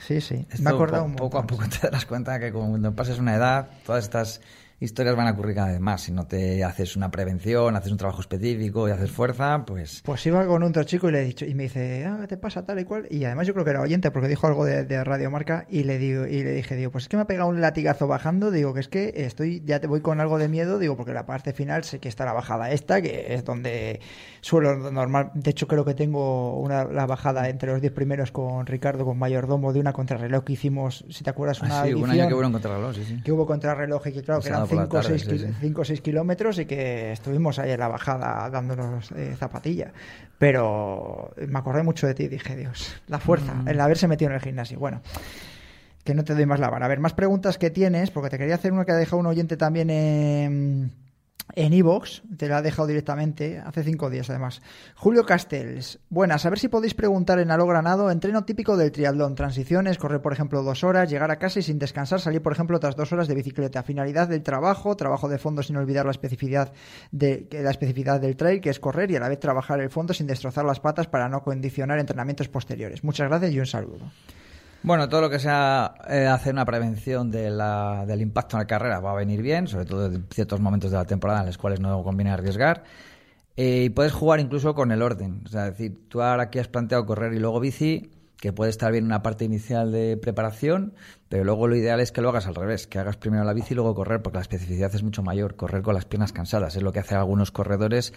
[0.00, 0.46] Sí, sí.
[0.48, 3.18] Esto me he acordado po- un poco a poco te darás cuenta que cuando pases
[3.18, 4.40] una edad, todas estas
[4.82, 6.02] historias van a ocurrir cada vez más.
[6.02, 10.26] Si no te haces una prevención, haces un trabajo específico y haces fuerza, pues Pues
[10.26, 12.64] iba con otro chico y le he dicho, y me dice, ah, ¿qué te pasa
[12.64, 13.06] tal y cual?
[13.10, 15.84] Y además yo creo que era oyente porque dijo algo de, de Radio Marca y
[15.84, 18.50] le digo, y le dije, digo, pues es que me ha pegado un latigazo bajando,
[18.50, 21.26] digo que es que estoy, ya te voy con algo de miedo, digo, porque la
[21.26, 24.00] parte final sé que está la bajada esta, que es donde
[24.40, 28.66] suelo normal, de hecho creo que tengo una, la bajada entre los 10 primeros con
[28.66, 32.04] Ricardo, con Mayordomo, de una contrarreloj que hicimos, si te acuerdas, una Ah, sí, un
[32.04, 33.22] año edición que hubo un contrarreloj, sí, sí.
[33.22, 35.74] que hubo contrarreloj y que claro Un que eran 5 o tarde, 6 sí, sí.
[35.76, 39.92] o 6 kilómetros y que estuvimos ahí en la bajada dándonos eh, zapatilla.
[40.38, 43.68] Pero me acordé mucho de ti y dije, Dios, la fuerza, Mm.
[43.68, 44.78] el haberse metido en el gimnasio.
[44.78, 45.00] Bueno,
[46.04, 46.86] que no te doy más la vara.
[46.86, 49.26] A ver, más preguntas que tienes, porque te quería hacer una que ha dejado un
[49.26, 50.92] oyente también en
[51.54, 54.62] en Evox, te la ha dejado directamente, hace cinco días además.
[54.94, 59.34] Julio Castells, buenas, a ver si podéis preguntar en Alo Granado, entreno típico del triatlón,
[59.34, 62.76] transiciones, correr por ejemplo dos horas, llegar a casa y sin descansar salir por ejemplo
[62.76, 66.72] otras dos horas de bicicleta, finalidad del trabajo, trabajo de fondo sin olvidar la especificidad,
[67.10, 70.14] de, la especificidad del trail, que es correr y a la vez trabajar el fondo
[70.14, 73.04] sin destrozar las patas para no condicionar entrenamientos posteriores.
[73.04, 74.10] Muchas gracias y un saludo.
[74.84, 78.66] Bueno, todo lo que sea eh, hacer una prevención de la- del impacto en la
[78.66, 81.58] carrera va a venir bien, sobre todo en ciertos momentos de la temporada en los
[81.58, 82.82] cuales no conviene arriesgar.
[83.56, 85.42] Eh, y puedes jugar incluso con el orden.
[85.46, 88.70] O sea, es decir, tú ahora aquí has planteado correr y luego bici, que puede
[88.70, 90.94] estar bien una parte inicial de preparación,
[91.28, 93.74] pero luego lo ideal es que lo hagas al revés, que hagas primero la bici
[93.74, 95.54] y luego correr, porque la especificidad es mucho mayor.
[95.54, 98.12] Correr con las piernas cansadas es lo que hacen algunos corredores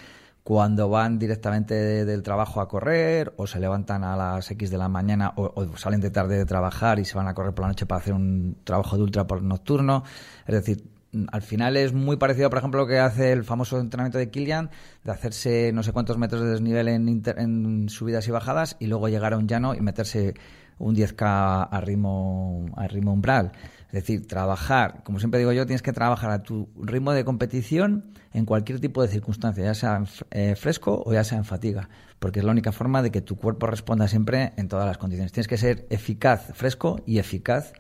[0.46, 4.78] cuando van directamente de- del trabajo a correr o se levantan a las X de
[4.78, 7.64] la mañana o, o salen de tarde de trabajar y se van a correr por
[7.64, 10.04] la noche para hacer un trabajo de ultra por nocturno.
[10.46, 13.80] Es decir, mm, al final es muy parecido, por ejemplo, lo que hace el famoso
[13.80, 14.70] entrenamiento de Kilian,
[15.04, 18.86] de hacerse no sé cuántos metros de desnivel en, inter- en subidas y bajadas y
[18.86, 20.36] luego llegar a un llano y meterse
[20.78, 23.52] un 10K a ritmo, a ritmo umbral.
[23.96, 28.12] Es decir, trabajar, como siempre digo yo, tienes que trabajar a tu ritmo de competición
[28.34, 31.88] en cualquier tipo de circunstancia, ya sea en eh, fresco o ya sea en fatiga,
[32.20, 35.32] porque es la única forma de que tu cuerpo responda siempre en todas las condiciones.
[35.32, 37.72] Tienes que ser eficaz fresco y eficaz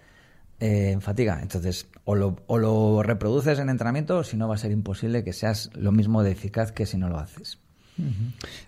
[0.62, 1.40] eh, en fatiga.
[1.42, 5.34] Entonces, o lo, o lo reproduces en entrenamiento, si no va a ser imposible que
[5.34, 7.60] seas lo mismo de eficaz que si no lo haces.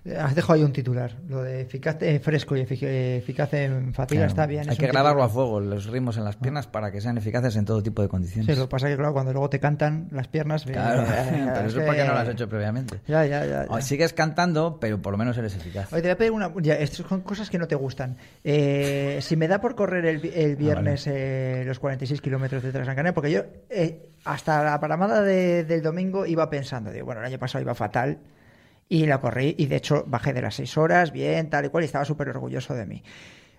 [0.06, 1.12] Eh, Has dejado ahí un titular.
[1.28, 4.70] Lo de eficaz eh, fresco y efic- eh, eficaz en fatiga Claro, está bien.
[4.70, 7.66] Hay que grabarlo a fuego, los ritmos en las piernas, para que sean eficaces en
[7.66, 8.46] todo tipo de condiciones.
[8.46, 10.64] Sí, lo que pasa es que, claro, cuando luego te cantan las piernas.
[10.64, 13.00] Claro, eh, pero eso es porque no lo has hecho previamente.
[13.08, 13.66] Ya, ya, ya.
[13.66, 13.68] ya.
[13.70, 15.92] O Sigues cantando, pero por lo menos eres eficaz.
[15.92, 16.52] Oye, te voy a pedir una.
[16.62, 18.18] Ya, estas son cosas que no te gustan.
[18.44, 22.64] Eh, si me da por correr el, vi- Ah, el viernes eh, los 46 kilómetros
[22.64, 27.06] de Transgran Canaria, porque yo eh, hasta la paramada de- del domingo iba pensando, digo,
[27.06, 28.18] bueno, el año pasado iba fatal
[28.90, 31.84] y la corrí y de hecho bajé de las 6 horas, bien, tal y cual,
[31.84, 33.04] y estaba súper orgulloso de mí.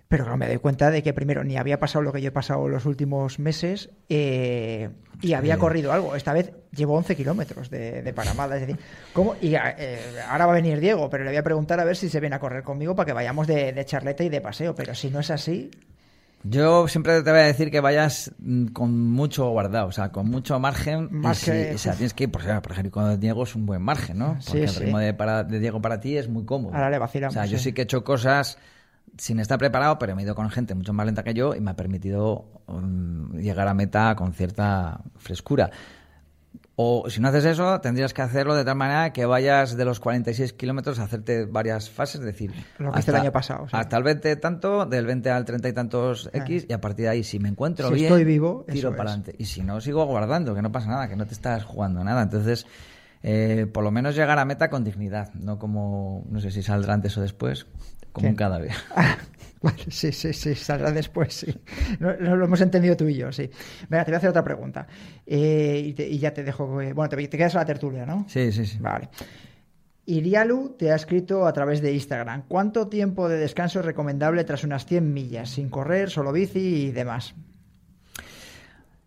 [0.07, 2.31] Pero claro, me doy cuenta de que primero ni había pasado lo que yo he
[2.31, 4.89] pasado los últimos meses eh,
[5.21, 5.59] y había Sí.
[5.59, 6.15] corrido algo.
[6.15, 8.55] Esta vez llevo 11 kilómetros de, de paramada.
[8.57, 9.35] Es decir, ¿cómo?
[9.39, 12.09] Y eh, ahora va a venir Diego, pero le voy a preguntar a ver si
[12.09, 14.73] se viene a correr conmigo para que vayamos de, de charleta y de paseo.
[14.73, 15.69] Pero si no es así,
[16.43, 20.29] Yo siempre te voy a decir que vayas mm, con mucho guardado, o sea, con
[20.29, 21.09] mucho margen.
[21.21, 23.65] Y si- o sea, tienes que ir, por ejemplo, por ejemplo, con Diego es un
[23.65, 24.41] buen margen, ¿no?
[24.41, 24.79] Sí, Porque el sí.
[24.79, 26.73] ritmo de, para- de Diego para ti es muy cómodo.
[26.75, 27.65] Ahora le vacilamos, O sea, yo sí.
[27.65, 28.57] sí que he hecho cosas
[29.17, 31.59] sin estar preparado, pero me he ido con gente mucho más lenta que yo y
[31.59, 35.69] me ha permitido mm, llegar a meta con cierta frescura.
[36.81, 39.99] O si no haces eso, tendrías que hacerlo de tal manera que vayas de los
[39.99, 43.75] 46 kilómetros a hacerte varias fases, es decir, Lo que hice el año pasado, sí.
[43.75, 47.09] hasta el 20 tanto, del 20 al 30 y tantos X, y a partir de
[47.09, 49.35] ahí, si me encuentro Si bien, estoy vivo, tiro para adelante.
[49.37, 52.21] Y si no, sigo guardando, que no pasa nada, que no te estás jugando nada.
[52.21, 52.65] Entonces,
[53.23, 56.93] eh, por lo menos llegar a meta con dignidad, no como, no sé si saldrá
[56.93, 57.67] antes o después,
[58.11, 58.29] como ¿Qué?
[58.29, 58.71] un cadáver.
[59.61, 61.53] Vale, sí, sí, sí, saldrá después, sí.
[61.99, 63.49] No, no lo hemos entendido tú y yo, sí.
[63.89, 64.87] Venga, te voy a hacer otra pregunta.
[65.25, 66.79] Eh, y, te- y ya te dejo.
[66.81, 68.25] eh, bueno, te, te quedas a la tertulia, ¿no?
[68.29, 68.77] Sí, sí, sí.
[68.79, 69.09] Vale.
[70.05, 72.43] Irialu te ha escrito a través de Instagram.
[72.47, 75.49] ¿Cuánto tiempo de descanso es recomendable tras unas 100 millas?
[75.49, 77.35] Sin correr, solo bici y demás.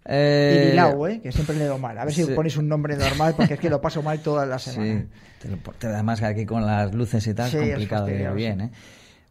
[0.05, 1.21] Eh, Irilau, ¿eh?
[1.23, 1.97] Que siempre le doy mal.
[1.99, 4.59] A ver si ponéis un nombre normal, porque es que lo paso mal toda la
[4.59, 5.07] semana.
[5.41, 5.49] Sí,
[5.87, 8.35] además aquí con las luces y tal Sí, complicado de fastidioso.
[8.35, 8.71] bien, ¿eh?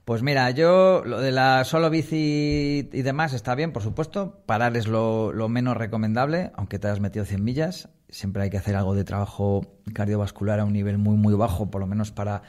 [0.05, 4.41] Pues mira, yo lo de la solo bici y demás está bien, por supuesto.
[4.45, 7.89] Parar es lo, lo menos recomendable, aunque te hayas metido 100 millas.
[8.09, 9.61] Siempre hay que hacer algo de trabajo
[9.93, 12.41] cardiovascular a un nivel muy, muy bajo, por lo menos para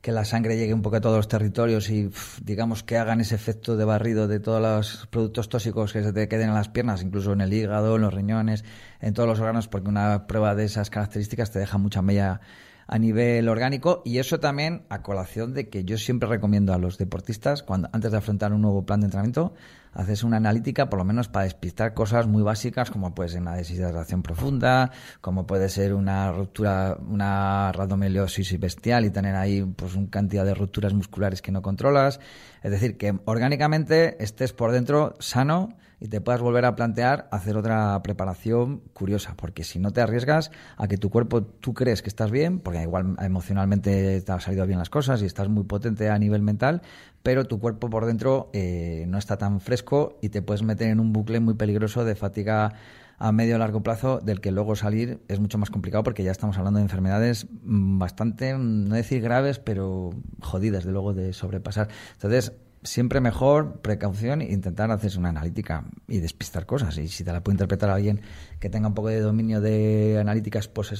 [0.00, 2.10] que la sangre llegue un poco a todos los territorios y
[2.42, 6.28] digamos que hagan ese efecto de barrido de todos los productos tóxicos que se te
[6.28, 8.64] queden en las piernas, incluso en el hígado, en los riñones,
[9.00, 12.40] en todos los órganos, porque una prueba de esas características te deja mucha mella
[12.86, 14.02] a nivel orgánico.
[14.04, 18.10] Y eso también a colación de que yo siempre recomiendo a los deportistas cuando antes
[18.10, 19.54] de afrontar un nuevo plan de entrenamiento
[19.92, 23.54] haces una analítica por lo menos para despistar cosas muy básicas como puede ser una
[23.54, 30.10] deshidratación profunda como puede ser una ruptura una rhabdomiolisis bestial y tener ahí pues una
[30.10, 32.20] cantidad de rupturas musculares que no controlas.
[32.62, 37.56] Es decir que orgánicamente estés por dentro sano y te puedas volver a plantear hacer
[37.56, 42.08] otra preparación curiosa, porque si no te arriesgas a que tu cuerpo tú crees que
[42.08, 46.08] estás bien, porque igual emocionalmente te han salido bien las cosas y estás muy potente
[46.08, 46.82] a nivel mental,
[47.22, 51.00] pero tu cuerpo por dentro eh, no está tan fresco y te puedes meter en
[51.00, 52.74] un bucle muy peligroso de fatiga
[53.18, 56.30] a medio o largo plazo del que luego salir es mucho más complicado porque ya
[56.30, 61.32] estamos hablando de enfermedades mm, bastante, mm, no decir graves, pero jodidas de luego de
[61.32, 61.88] sobrepasar.
[62.12, 66.96] Entonces, siempre mejor precaución e intentar hacerse una analítica y despistar cosas.
[66.98, 68.20] Y si te la puede interpretar alguien
[68.60, 70.92] que tenga un poco de dominio de analíticas pos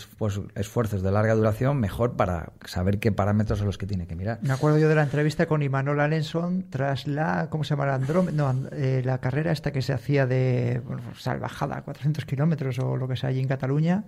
[0.55, 4.39] esfuerzos de larga duración, mejor para saber qué parámetros son los que tiene que mirar.
[4.43, 7.99] Me acuerdo yo de la entrevista con Imanol Alenson tras la, ¿cómo se llama?
[7.99, 13.09] No, eh, la carrera esta que se hacía de bueno, salvajada, 400 kilómetros o lo
[13.09, 14.05] que sea allí en Cataluña.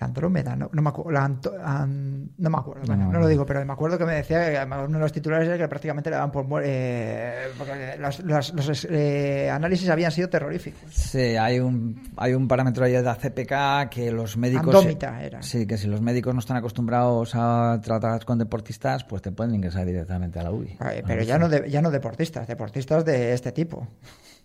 [0.00, 3.64] La Andrómeda, no, no me acuerdo, la no me acuerdo, bueno, No, lo digo, pero
[3.64, 6.32] me acuerdo que me decía que uno de los titulares era que prácticamente le daban
[6.32, 10.92] por muer- eh, porque los, eh, análisis habían sido terroríficos.
[10.92, 14.74] Sí, hay un, hay un parámetro ahí de la CPK que los médicos...
[14.74, 15.42] Andómita era.
[15.42, 19.54] Sí, que si los médicos no están acostumbrados a tratar con deportistas, pues te pueden
[19.54, 20.76] ingresar directamente a la UBI.
[21.06, 23.86] Pero ya no, de- ya no deportistas, deportistas de este tipo.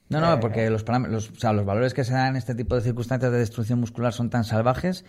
[0.09, 2.55] No, no, Eh, porque los, los, o sea, los valores que se dan en este
[2.55, 5.05] tipo de circunstancias de destrucción muscular son tan salvajes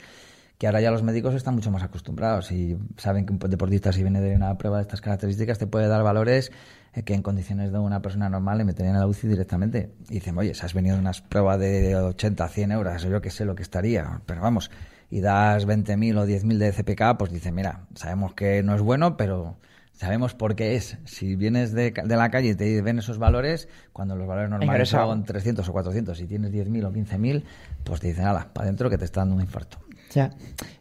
[0.60, 4.02] que ahora ya los médicos están mucho más acostumbrados y saben que un deportista si
[4.02, 6.52] viene de una prueba de estas características te puede dar valores
[6.92, 9.94] eh, que en condiciones de una persona normal le meterían a la UCI directamente.
[10.10, 13.30] Y dicen, oye, si has venido de unas pruebas de 80, 100 euros, yo que
[13.30, 14.70] sé lo que estaría, pero vamos,
[15.08, 19.16] y das 20.000 o 10.000 de CPK, pues dicen, mira, sabemos que no es bueno,
[19.16, 19.56] pero
[19.94, 20.98] sabemos por qué es.
[21.06, 24.90] Si vienes de, de la calle y te ven esos valores, cuando los valores normales
[24.90, 27.44] son 300 o 400, si tienes 10.000 o 15.000,
[27.82, 29.78] pues te dicen, ala, para adentro que te está dando un infarto.
[30.12, 30.30] Ya.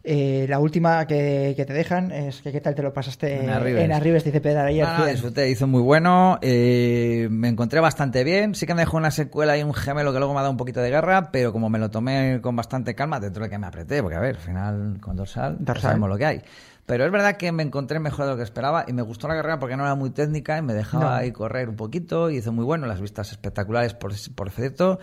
[0.03, 3.49] Eh, la última que, que te dejan es que qué tal te lo pasaste En
[3.49, 3.83] Arribes.
[3.83, 4.87] en Arribes, dice Pedro ayer.
[4.87, 6.39] No, disfruté, hizo muy bueno.
[6.41, 8.55] eh, me encontré bastante bien.
[8.55, 10.57] Sí que me dejó una secuela y un gemelo que luego me ha dado un
[10.57, 13.67] poquito de guerra, pero como me lo tomé con bastante calma, dentro de que me
[13.67, 15.57] apreté, porque a ver, al final con Dorsal.
[15.79, 16.41] sabemos lo que hay.
[16.87, 19.35] Pero es verdad que me encontré mejor de lo que esperaba y me gustó la
[19.35, 21.11] carrera porque no era muy técnica y me dejaba No.
[21.11, 24.97] ahí correr un poquito y hizo muy bueno, las vistas espectaculares por, por cierto.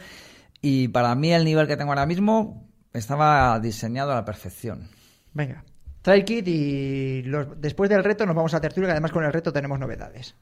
[0.60, 2.65] Y para mí el nivel que tengo ahora mismo
[2.98, 4.88] estaba diseñado a la perfección.
[5.32, 5.64] Venga.
[6.02, 7.22] Trail Kit y
[7.56, 10.34] después del reto nos vamos a tertulia, que además con el reto tenemos novedades.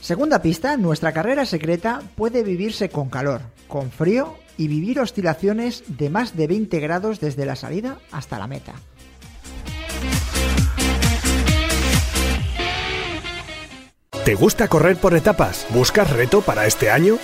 [0.00, 6.10] Segunda pista, nuestra carrera secreta puede vivirse con calor, con frío y vivir oscilaciones de
[6.10, 8.74] más de 20 grados desde la salida hasta la meta.
[14.24, 15.66] ¿Te gusta correr por etapas?
[15.68, 17.18] ¿Buscas reto para este año?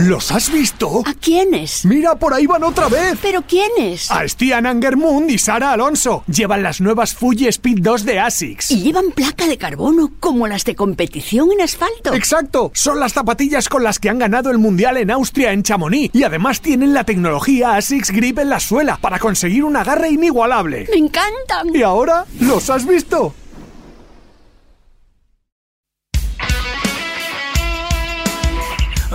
[0.00, 1.02] ¿Los has visto?
[1.04, 1.84] ¿A quiénes?
[1.84, 3.18] ¡Mira, por ahí van otra vez!
[3.20, 4.10] ¿Pero quiénes?
[4.10, 6.24] A Stian Angermund y Sara Alonso.
[6.26, 8.70] Llevan las nuevas Fuji Speed 2 de ASICS.
[8.70, 12.14] Y llevan placa de carbono como las de competición en asfalto.
[12.14, 16.14] Exacto, son las zapatillas con las que han ganado el mundial en Austria en Chamonix
[16.14, 20.86] y además tienen la tecnología ASICS Grip en la suela para conseguir un agarre inigualable.
[20.90, 21.74] ¡Me encantan!
[21.74, 23.34] ¿Y ahora los has visto?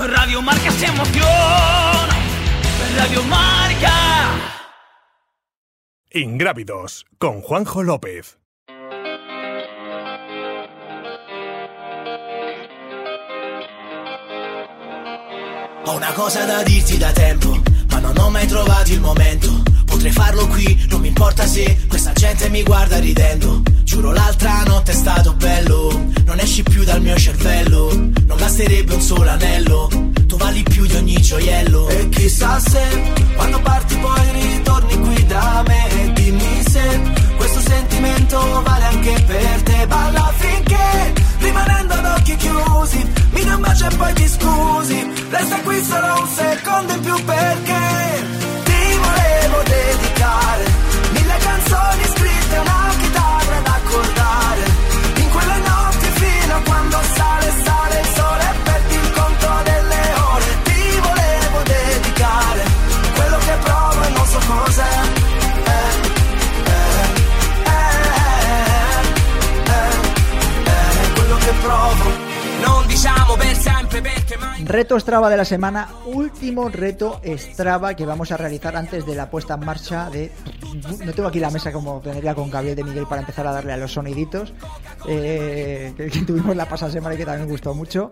[0.07, 1.25] Radio Marca es emoción.
[2.95, 3.91] Radio Marca.
[6.11, 8.37] Ingrávidos con Juanjo López.
[15.85, 19.74] Ho una cosa da dirti da tempo, ma non ho mai trovato il momento.
[19.95, 23.62] Potrei farlo qui, non mi importa se questa gente mi guarda ridendo.
[23.86, 27.93] Giuro l'altra notte è stato bello, non esci più dal mio cervello.
[27.93, 29.88] Non basterebbe un solo anello,
[30.27, 31.88] tu vali più di ogni gioiello.
[31.88, 32.81] E chissà se
[33.38, 37.01] quando parti poi ritorni qui da me e dimmi se
[37.38, 39.88] questo sentimento vale anche per te.
[39.88, 45.12] Balla finché rimanendo ad occhi chiusi, mi dai un bacio e poi ti scusi.
[45.29, 48.54] Resta qui solo un secondo in più perché
[49.95, 50.65] dedicare
[51.13, 52.04] mille canzoni
[74.65, 79.29] Reto Strava de la semana, último reto Strava que vamos a realizar antes de la
[79.29, 80.31] puesta en marcha de...
[81.05, 83.73] No tengo aquí la mesa como tendría con Gabriel de Miguel para empezar a darle
[83.73, 84.53] a los soniditos,
[85.08, 88.12] eh, que, que tuvimos la pasada semana y que también me gustó mucho.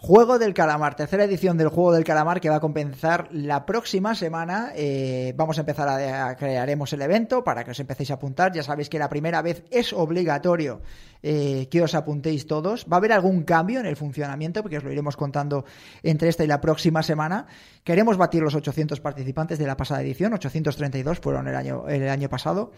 [0.00, 4.14] Juego del Calamar, tercera edición del Juego del Calamar que va a comenzar la próxima
[4.14, 4.70] semana.
[4.76, 8.52] Eh, vamos a empezar a, a crearemos el evento para que os empecéis a apuntar.
[8.52, 10.82] Ya sabéis que la primera vez es obligatorio
[11.20, 12.86] eh, que os apuntéis todos.
[12.90, 15.64] Va a haber algún cambio en el funcionamiento porque os lo iremos contando
[16.04, 17.48] entre esta y la próxima semana.
[17.82, 22.28] Queremos batir los 800 participantes de la pasada edición, 832 fueron el año, el año
[22.28, 22.70] pasado.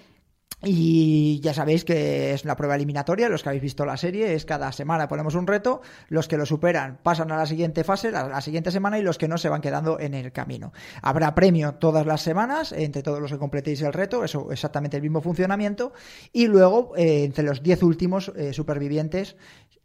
[0.63, 4.45] Y ya sabéis que es una prueba eliminatoria, los que habéis visto la serie, es
[4.45, 8.29] cada semana ponemos un reto, los que lo superan pasan a la siguiente fase, a
[8.29, 10.73] la siguiente semana, y los que no se van quedando en el camino.
[11.01, 15.03] Habrá premio todas las semanas, entre todos los que completéis el reto, eso exactamente el
[15.03, 15.95] mismo funcionamiento,
[16.31, 19.37] y luego eh, entre los 10 últimos eh, supervivientes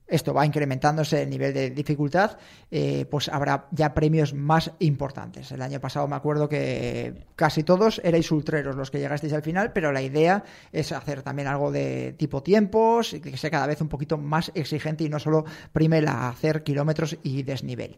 [0.07, 2.37] esto va incrementándose el nivel de dificultad,
[2.69, 5.51] eh, pues habrá ya premios más importantes.
[5.51, 9.73] El año pasado me acuerdo que casi todos erais ultreros los que llegasteis al final,
[9.73, 13.89] pero la idea es hacer también algo de tipo tiempos, que sea cada vez un
[13.89, 17.97] poquito más exigente y no solo prime la hacer kilómetros y desnivel.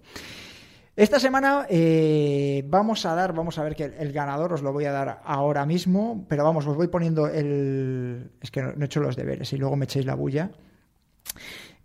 [0.95, 4.73] Esta semana eh, vamos a dar, vamos a ver que el, el ganador os lo
[4.73, 8.31] voy a dar ahora mismo, pero vamos, os voy poniendo el...
[8.41, 10.49] Es que no, no he hecho los deberes y luego me echéis la bulla.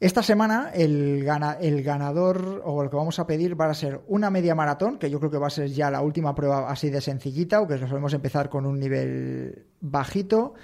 [0.03, 4.01] Esta semana el, gana- el ganador o el que vamos a pedir va a ser
[4.09, 6.91] una media maratón, que yo creo que va a ser ya la última prueba así
[6.91, 10.55] de sencillita, aunque nos solemos empezar con un nivel bajito.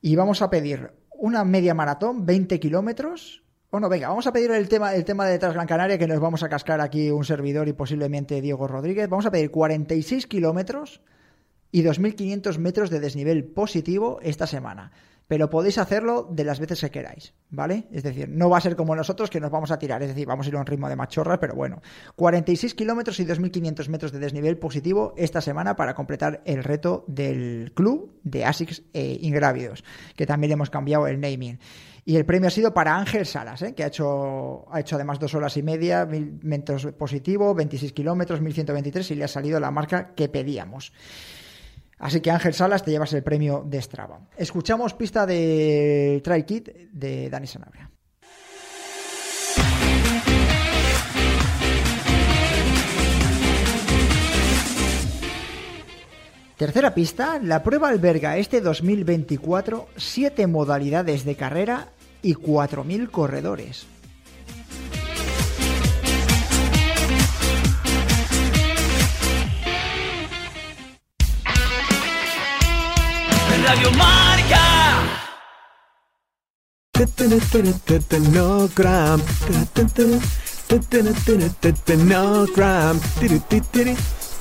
[0.00, 3.42] Y vamos a pedir una media maratón, 20 kilómetros.
[3.72, 6.20] Bueno, venga, vamos a pedir el tema, el tema de Tras Gran Canaria, que nos
[6.20, 9.08] vamos a cascar aquí un servidor y posiblemente Diego Rodríguez.
[9.08, 11.00] Vamos a pedir 46 kilómetros
[11.72, 14.92] y 2.500 metros de desnivel positivo esta semana.
[15.32, 17.86] Pero podéis hacerlo de las veces que queráis, ¿vale?
[17.90, 20.26] Es decir, no va a ser como nosotros que nos vamos a tirar, es decir,
[20.26, 21.80] vamos a ir a un ritmo de machorra, pero bueno.
[22.16, 27.72] 46 kilómetros y 2.500 metros de desnivel positivo esta semana para completar el reto del
[27.74, 29.84] club de ASICS eh, Ingrávidos,
[30.16, 31.58] que también hemos cambiado el naming.
[32.04, 33.74] Y el premio ha sido para Ángel Salas, ¿eh?
[33.74, 38.42] que ha hecho, ha hecho además dos horas y media, mil metros positivo, 26 kilómetros,
[38.42, 40.92] 1123 y le ha salido la marca que pedíamos.
[42.02, 44.18] Así que Ángel Salas te llevas el premio de Strava.
[44.36, 47.88] Escuchamos pista de Try Kit de Dani Sanabria.
[56.56, 63.86] Tercera pista, la prueba alberga este 2024 siete modalidades de carrera y 4.000 corredores.
[73.62, 74.60] Radio Marca.
[82.02, 83.00] No gram.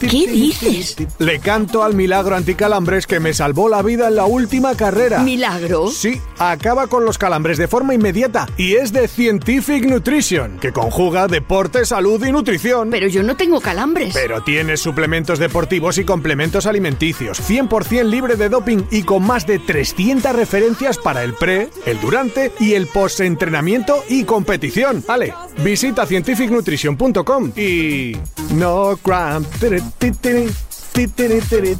[0.02, 0.96] ¿Qué dices?
[1.20, 5.20] Le canto al milagro anticalambres que me salvó la vida en la última carrera.
[5.20, 5.90] ¿Milagro?
[5.90, 11.28] Sí, acaba con los calambres de forma inmediata y es de Scientific Nutrition, que conjuga
[11.28, 12.90] deporte, salud y nutrición.
[12.90, 14.16] Pero yo no tengo calambres.
[14.16, 19.60] Pero tiene suplementos deportivos y complementos alimenticios, 100% libre de doping y con más de
[19.60, 25.04] 300 referencias para el pre, el durante y el post-entrenamiento y competición.
[25.08, 28.18] Ale, visita scientificnutrition.com y...
[28.54, 29.46] No gram.
[29.60, 29.82] tiri,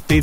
[0.06, 0.22] ti,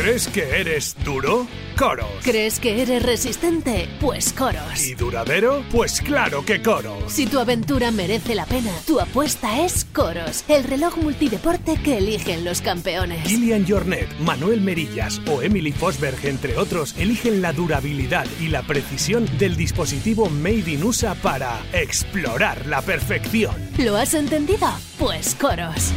[0.00, 1.46] ¿Crees que eres duro?
[1.76, 2.06] Coros.
[2.22, 3.86] ¿Crees que eres resistente?
[4.00, 4.82] Pues Coros.
[4.82, 5.62] ¿Y duradero?
[5.70, 7.12] Pues claro que Coros.
[7.12, 12.46] Si tu aventura merece la pena, tu apuesta es Coros, el reloj multideporte que eligen
[12.46, 13.24] los campeones.
[13.26, 19.28] Kilian Jornet, Manuel Merillas o Emily Fosberg, entre otros, eligen la durabilidad y la precisión
[19.36, 23.54] del dispositivo Made in USA para explorar la perfección.
[23.76, 24.66] ¿Lo has entendido?
[24.98, 25.92] Pues Coros.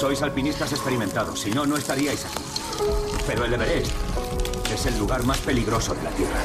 [0.00, 2.42] Sois alpinistas experimentados, si no, no estaríais aquí.
[3.26, 3.92] Pero el Everest
[4.72, 6.40] es el lugar más peligroso de la Tierra.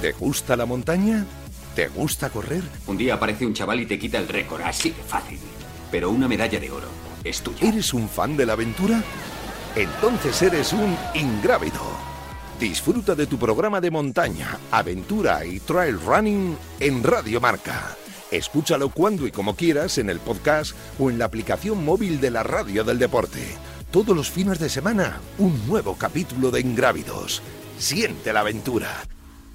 [0.00, 1.26] ¿Te gusta la montaña?
[1.74, 2.62] ¿Te gusta correr?
[2.86, 5.38] Un día aparece un chaval y te quita el récord, así de fácil.
[5.90, 6.88] Pero una medalla de oro
[7.22, 7.68] es tuya.
[7.68, 9.02] ¿Eres un fan de la aventura?
[9.76, 11.82] Entonces eres un ingrávido.
[12.58, 17.98] Disfruta de tu programa de montaña, aventura y trail running en Radio Marca.
[18.30, 22.44] Escúchalo cuando y como quieras en el podcast o en la aplicación móvil de la
[22.44, 23.40] Radio del Deporte.
[23.90, 27.42] Todos los fines de semana, un nuevo capítulo de Ingrávidos.
[27.76, 28.88] Siente la aventura.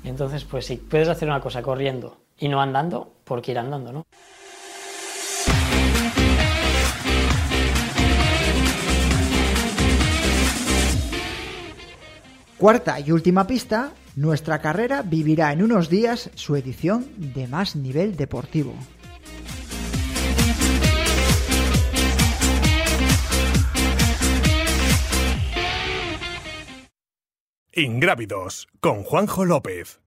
[0.04, 3.94] Entonces, pues si puedes hacer una cosa corriendo y no andando, ¿por qué ir andando,
[3.94, 4.06] no?
[12.58, 18.16] Cuarta y última pista, nuestra carrera vivirá en unos días su edición de más nivel
[18.16, 18.74] deportivo.
[27.74, 30.00] Ingrávidos con Juanjo López.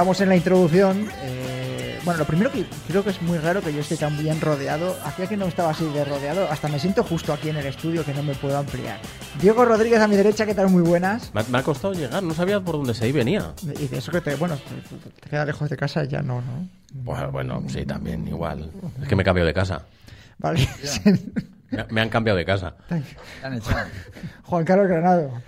[0.00, 3.70] Hablamos en la introducción, eh, bueno, lo primero que creo que es muy raro que
[3.70, 4.96] yo esté tan bien rodeado.
[5.04, 6.50] Hacía que no estaba así de rodeado.
[6.50, 8.98] Hasta me siento justo aquí en el estudio que no me puedo ampliar.
[9.42, 10.70] Diego Rodríguez a mi derecha, ¿qué tal?
[10.70, 11.34] Muy buenas.
[11.34, 13.52] Me ha, me ha costado llegar, no sabía por dónde se iba venía.
[13.78, 16.66] Y de eso que te, bueno, te, te queda lejos de casa ya no, ¿no?
[16.94, 18.70] Bueno, bueno, sí, también, igual.
[19.02, 19.82] Es que me he cambiado de casa.
[20.38, 20.66] Vale.
[21.70, 22.74] Me, me han cambiado de casa.
[23.44, 23.86] Han echado.
[24.44, 25.42] Juan Carlos Granado.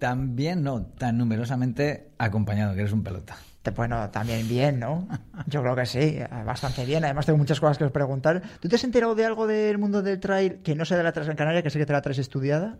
[0.00, 3.36] También no, tan numerosamente acompañado, que eres un pelota.
[3.72, 5.08] Bueno, también bien, ¿no?
[5.46, 7.04] Yo creo que sí, bastante bien.
[7.04, 8.42] Además tengo muchas cosas que os preguntar.
[8.60, 11.12] ¿Tú te has enterado de algo del mundo del trail que no sea de la
[11.12, 12.76] Transgran Canaria, que sé que te la traes estudiada?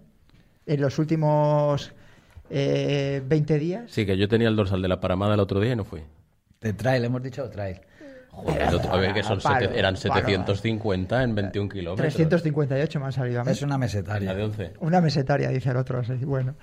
[0.66, 1.92] En los últimos
[2.50, 3.90] eh, 20 días.
[3.90, 6.02] Sí, que yo tenía el dorsal de la Paramada el otro día y no fui.
[6.60, 7.80] De trail, hemos dicho trail.
[8.30, 10.00] Joder, el otro, a ver, que son Palo, sete- eran palo.
[10.26, 12.14] 750 en 21 kilómetros.
[12.14, 13.52] 358 me han salido a mí.
[13.52, 14.32] Es una mesetaria.
[14.32, 14.72] La de 11.
[14.80, 16.02] Una mesetaria, dice el otro.
[16.02, 16.54] sí, bueno.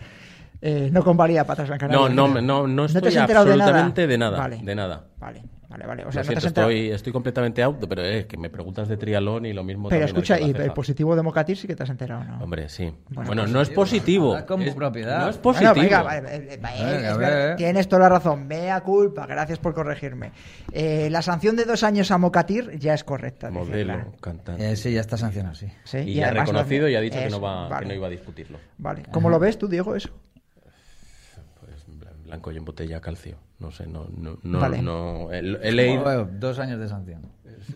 [0.61, 2.09] Eh, no convalía para Transgran Canaria.
[2.15, 3.63] No, no, no, no te estoy has enterado de nada?
[3.63, 4.37] absolutamente de nada.
[4.37, 5.05] Vale, De nada.
[5.19, 5.87] vale, vale.
[5.87, 6.05] vale.
[6.05, 9.47] O sea, no siento, estoy, estoy completamente out, pero es que me preguntas de triatlón
[9.47, 11.89] y lo mismo Pero escucha, y la el positivo de Mocatir sí que te has
[11.89, 12.43] enterado, ¿no?
[12.43, 12.93] Hombre, sí.
[13.09, 14.37] Bueno, Bueno, no es positivo.
[14.45, 15.21] Con es- propiedad.
[15.23, 15.73] No es Bueno, positivo.
[15.81, 17.55] venga, vale, eh, eh, Venga, es verdad, ver.
[17.55, 18.45] tienes toda la razón.
[18.47, 20.31] Mea culpa, gracias por corregirme.
[20.71, 23.49] Eh, la sanción de dos años a Mocatir ya es correcta.
[23.49, 24.73] Modelo, cantante.
[24.73, 25.65] Eh, sí, ya está sancionado, sí.
[25.85, 28.05] Sí, y, ya ha reconocido y ha dicho que no, va, vale, que no iba
[28.05, 28.59] a discutirlo.
[28.77, 29.01] Vale.
[29.11, 30.09] ¿Cómo lo ves tú, Diego, eso?
[32.31, 33.37] Blan- blanco y en botella calcio.
[33.59, 34.81] No sé, no, no, no, Vale.
[34.81, 36.03] no- he, he leído.
[36.03, 37.21] Bueno, dos años de sanción.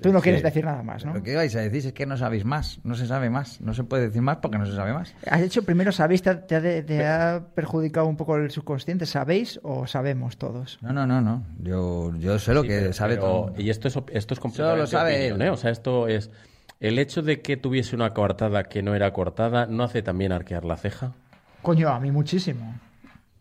[0.01, 0.45] Tú no quieres Sí.
[0.45, 1.13] decir nada más, ¿no?
[1.13, 3.73] Lo que vais a decir es que no sabéis más, no se sabe más, no
[3.75, 5.13] se puede decir más porque no se sabe más.
[5.29, 6.23] Has hecho primero, ¿sabéis?
[6.23, 9.05] ¿Te, ha- te perjudicado un poco el subconsciente?
[9.05, 10.79] ¿Sabéis o sabemos todos?
[10.81, 11.43] No, no, no, no.
[11.61, 13.53] Yo, yo sé lo Sí, que pero- sabe pero- todo.
[13.57, 15.47] Y esto es, esto es completamente Solo sabe opinión, él.
[15.47, 15.51] ¿eh?
[15.51, 16.31] O sea, esto es...
[16.79, 20.65] El hecho de que tuviese una coartada que no era cortada no hace también arquear
[20.65, 21.13] la ceja.
[21.61, 22.75] Coño, a mí muchísimo.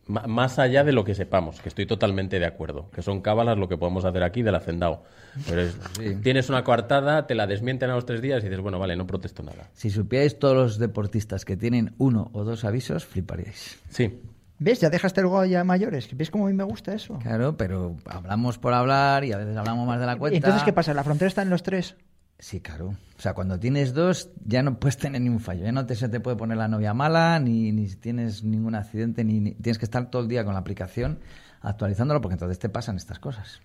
[0.07, 3.69] Más allá de lo que sepamos, que estoy totalmente de acuerdo, que son cábalas lo
[3.69, 5.03] que podemos hacer aquí del hacendado.
[5.49, 5.77] Pero es-
[6.23, 9.07] tienes una coartada, te la desmienten a los tres días y dices, bueno, vale, no
[9.07, 9.71] protesto nada.
[9.73, 13.79] Si supierais todos los deportistas que tienen uno o dos avisos, fliparíais.
[13.89, 14.21] Sí.
[14.59, 14.81] ¿Ves?
[14.81, 16.15] Ya dejaste el gol ya mayores.
[16.17, 17.19] ¿Ves cómo a mí me gusta eso?
[17.21, 20.37] Claro, pero hablamos por hablar y a veces hablamos más de la cuenta.
[20.37, 20.93] Entonces, ¿qué pasa?
[20.95, 21.97] ¿La frontera está en los tres?
[22.39, 22.95] Sí, claro.
[23.17, 25.65] O sea, cuando tienes dos, ya no puedes tener ni un fallo.
[25.65, 28.75] Ya no te, se te puede poner la novia mala, ni, ni si tienes ningún
[28.75, 31.21] accidente, ni, ni- tienes que estar todo el día con la aplicación
[31.63, 33.61] actualizándolo, porque entonces te pasan estas cosas.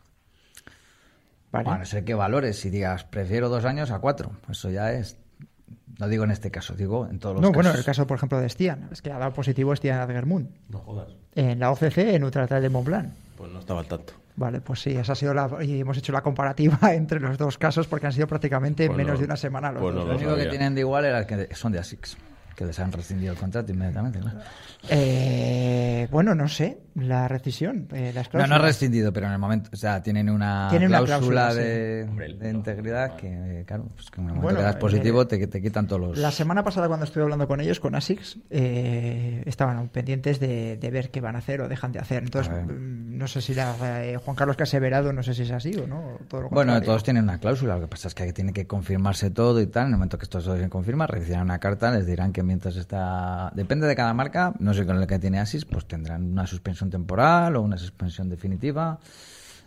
[1.52, 1.70] Vale.
[1.70, 4.32] A no ser que valores y digas, prefiero dos años a cuatro.
[4.50, 5.18] Eso ya es.
[5.98, 7.64] No digo en este caso, digo en todos los No, casos.
[7.64, 8.88] bueno, el caso, por ejemplo, de Stian.
[8.92, 10.48] Es que ha dado positivo Stian Adgermund.
[10.70, 11.10] No jodas.
[11.36, 13.10] En la OCC, en Ultratrail de Mont Blanc.
[13.36, 14.14] Pues no estaba al tanto.
[14.40, 15.50] Vale, pues sí, esa ha sido la...
[15.62, 19.14] Y hemos hecho la comparativa entre los dos casos porque han sido prácticamente Pues menos
[19.16, 20.06] no, de una semana los pues dos.
[20.06, 22.18] no Lo único que tienen de igual era que son de ASICS,
[22.56, 24.20] que les han rescindido el contrato inmediatamente.
[24.20, 24.40] claro.
[24.92, 28.50] Eh, bueno, no sé, la rescisión, eh, las No, cláusulas.
[28.50, 31.54] no ha rescindido, pero en el momento, o sea, tienen una, Tienen una cláusula, cláusula,
[31.54, 35.48] de, integridad que, claro, pues que en el momento Bueno, que das positivo eh, te,
[35.48, 36.18] te quitan todos los...
[36.18, 40.90] La semana pasada cuando estuve hablando con ellos, con ASICS, eh, estaban pendientes de, de
[40.92, 42.24] ver qué van a hacer o dejan de hacer.
[42.24, 42.66] Entonces, A ver.
[42.68, 45.52] mm, no sé si la, eh, Juan Carlos que ha aseverado, no sé si es
[45.52, 46.18] así o no.
[46.30, 49.30] todo lo Bueno, todos tienen una cláusula, lo que pasa es que tiene que confirmarse
[49.30, 49.88] todo y tal.
[49.88, 53.52] En el momento que esto se confirma, recibirán una carta, les dirán que mientras está...
[53.54, 56.90] Depende de cada marca, no sé con el que tiene ASIS, pues tendrán una suspensión
[56.90, 59.00] temporal o una suspensión definitiva.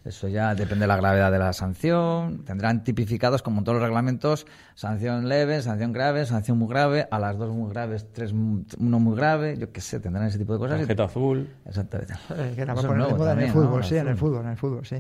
[0.05, 2.45] Eso ya depende de la gravedad de la sanción.
[2.45, 7.21] Tendrán tipificados, como en todos los reglamentos, sanción leve, sanción grave, sanción muy grave, a
[7.21, 10.59] las dos muy graves, tres, uno muy grave, yo qué sé, tendrán ese tipo de
[10.59, 10.79] cosas.
[10.81, 11.49] Tarjeta azul.
[11.67, 12.15] Exactamente.
[12.31, 13.07] Eh, que la va poner
[13.39, 14.97] en el fútbol, sí, en el fútbol, en el fútbol, sí.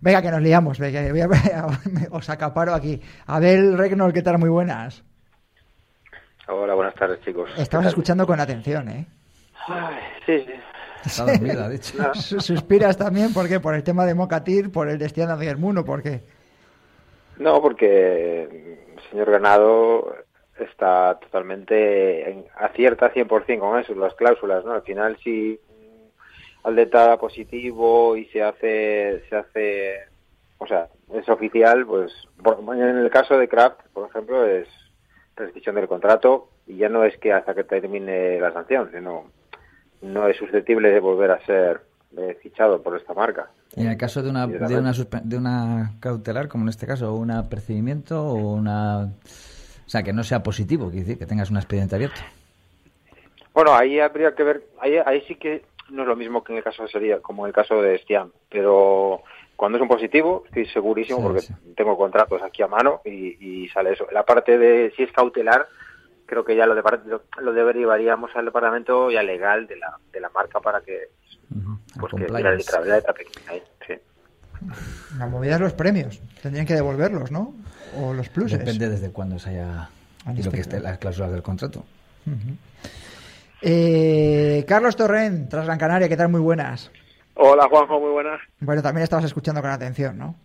[0.00, 1.66] Venga, que nos liamos, venga, que voy a-
[2.10, 3.00] os acaparo aquí.
[3.26, 4.38] Abel Regnol, ¿qué tal?
[4.38, 5.04] Muy buenas.
[6.48, 7.48] Hola, buenas tardes, chicos.
[7.56, 9.06] Estabas escuchando con atención, ¿eh?
[9.68, 9.94] Ay,
[10.26, 10.52] sí, sí.
[11.04, 11.94] Está dormida, ha dicho.
[12.14, 13.60] Sus- Suspiras también, ¿por qué?
[13.60, 16.20] ¿Por el tema de Mocatir, por el de Stian Adgermun o por qué?
[17.38, 20.14] No, porque el señor Ganado
[20.58, 24.72] está totalmente en, acierta 100% con eso, las cláusulas, ¿no?
[24.72, 25.58] Al final si
[26.64, 29.94] al da positivo y se hace se hace
[30.58, 34.68] o sea, es oficial, pues por- en el caso de Kraft, por ejemplo, es
[35.36, 39.24] rescisión del contrato y ya no es que hasta que termine la sanción, sino
[40.02, 41.82] no es susceptible de volver a ser
[42.16, 43.50] eh, fichado por esta marca.
[43.76, 47.16] En el caso de una, de una, de una cautelar, como en este caso, o
[47.16, 49.04] un apercibimiento o una...
[49.04, 52.20] O sea, que no sea positivo, quiere decir, que tengas un expediente abierto.
[53.52, 56.58] Bueno, ahí habría que ver, ahí, ahí sí que no es lo mismo que en
[56.58, 59.22] el caso sería como en el caso de Stian, pero
[59.56, 61.54] cuando es un positivo estoy segurísimo Sí, porque sí.
[61.76, 64.06] tengo contratos aquí a mano y, y sale eso.
[64.12, 65.66] La parte de si es cautelar,
[66.30, 67.02] creo que ya lo, depar-
[67.40, 71.08] lo, derivaríamos al departamento ya legal de la, de la marca para que
[71.48, 72.42] pues que compliance.
[72.42, 73.94] la literalidad está pequeña ahí, sí.
[75.18, 76.20] La movida es los premios.
[76.40, 77.54] Tendrían que devolverlos, ¿no?
[77.96, 78.58] O los pluses.
[78.60, 79.88] Depende desde cuándo se haya...
[80.36, 81.84] Y lo que esté las cláusulas del contrato.
[82.26, 82.56] Ujú.
[83.62, 86.28] Eh, Carlos Torrent, tras Gran Canaria, ¿qué tal?
[86.28, 86.90] Muy buenas.
[87.34, 88.40] Hola Juanjo, muy buenas.
[88.60, 90.36] Bueno, también estabas escuchando con atención, ¿no?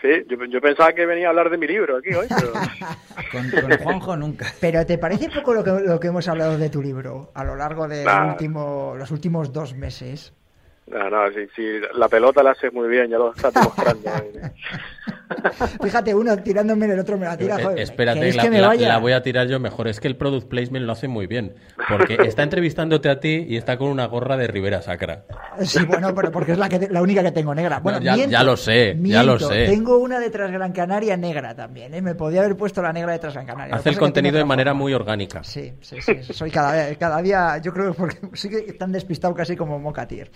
[0.00, 2.52] Sí, yo, yo pensaba que venía a hablar de mi libro aquí hoy, pero...
[3.32, 4.46] Con, con Juanjo nunca.
[4.60, 7.56] Pero ¿te parece poco lo que, lo que hemos hablado de tu libro a lo
[7.56, 8.30] largo de Nah.
[8.30, 10.32] último, los últimos dos meses?
[10.86, 11.62] No, no, sí, sí,
[11.94, 14.10] la pelota la hace muy bien, ya lo estás demostrando.
[15.82, 17.56] Fíjate, uno tirándome el otro me la tira.
[17.58, 18.88] Eh, Joder, espérate, ¿queréis la, que me la- vaya?
[18.88, 19.88] la voy a tirar yo mejor.
[19.88, 21.54] Es que el product placement lo hace muy bien.
[21.88, 25.24] Porque está entrevistándote a ti y está con una gorra de Rivera Sacra.
[25.62, 27.80] Sí, bueno, pero porque es la, que, la única que tengo negra.
[27.80, 29.66] Bueno, No, ya- miento, ya lo sé, ya lo sé.
[29.66, 32.02] Tengo una de Transgran Canaria negra también, ¿eh?
[32.02, 33.74] Me podía haber puesto la negra de Transgran Canaria.
[33.76, 34.82] Hace el contenido de manera forma.
[34.84, 35.42] muy orgánica.
[35.44, 39.34] Sí, sí, sí, soy cada, cada día, yo creo que porque sí que tan despistado
[39.34, 40.30] casi como Mocatier.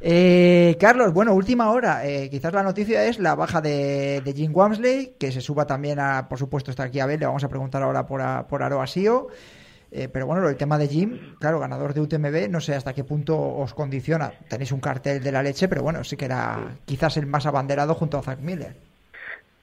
[0.00, 2.06] Eh, Carlos, bueno, última hora.
[2.06, 5.98] eh, quizás la noticia es la baja de, de Jim Wamsley, que se suba también
[5.98, 8.62] a, por supuesto, está aquí a ver, le vamos a preguntar ahora por, a- por
[8.62, 9.28] Aroa Sio.
[9.90, 13.04] Eh, pero bueno, el tema de Jim, claro, ganador de UTMB, no sé hasta qué
[13.04, 14.32] punto os condiciona.
[14.48, 17.94] Tenéis un cartel de la leche, pero bueno, sí que era quizás el más abanderado
[17.94, 18.76] junto a Zach Miller.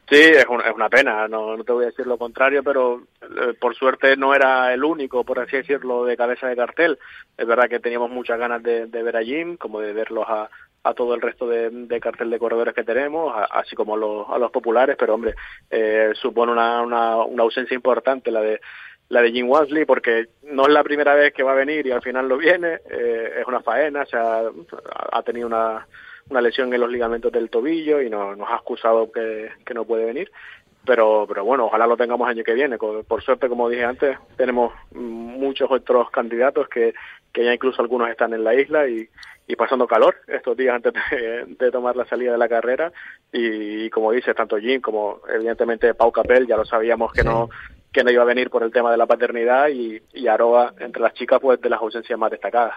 [0.08, 3.02] Sí, es una, es una pena, no, no te voy a decir lo contrario, pero
[3.24, 7.00] eh, por suerte no era el único, por así decirlo, de cabeza de cartel.
[7.36, 10.48] Es verdad que teníamos muchas ganas de, de ver a Jim, como de verlos a,
[10.84, 13.98] a todo el resto de, de cartel de corredores que tenemos, a- así como a
[13.98, 15.34] los, a los populares, pero hombre,
[15.72, 18.62] eh, supone una, una, una ausencia importante la de
[19.10, 21.92] la de Jim Wansley porque no es la primera vez que va a venir y
[21.92, 24.42] al final lo viene, eh, es una faena, o sea,
[25.12, 25.88] ha tenido una,
[26.30, 29.86] una lesión en los ligamentos del tobillo y no, nos ha excusado que, que no
[29.86, 30.32] puede venir.
[30.86, 32.78] Pero, pero bueno, ojalá lo tengamos año que viene.
[32.78, 36.94] Por suerte, como dije antes, tenemos muchos otros candidatos que,
[37.34, 39.10] que ya incluso algunos están en la isla y,
[39.48, 42.92] y pasando calor estos días antes de, de tomar la salida de la carrera.
[43.32, 47.50] Y, como dice tanto Jim como evidentemente Pau Capel, ya lo sabíamos que no
[47.96, 51.02] que no iba a venir por el tema de la paternidad y, y Aroa, entre
[51.02, 52.74] las chicas, pues de las ausencias más destacadas.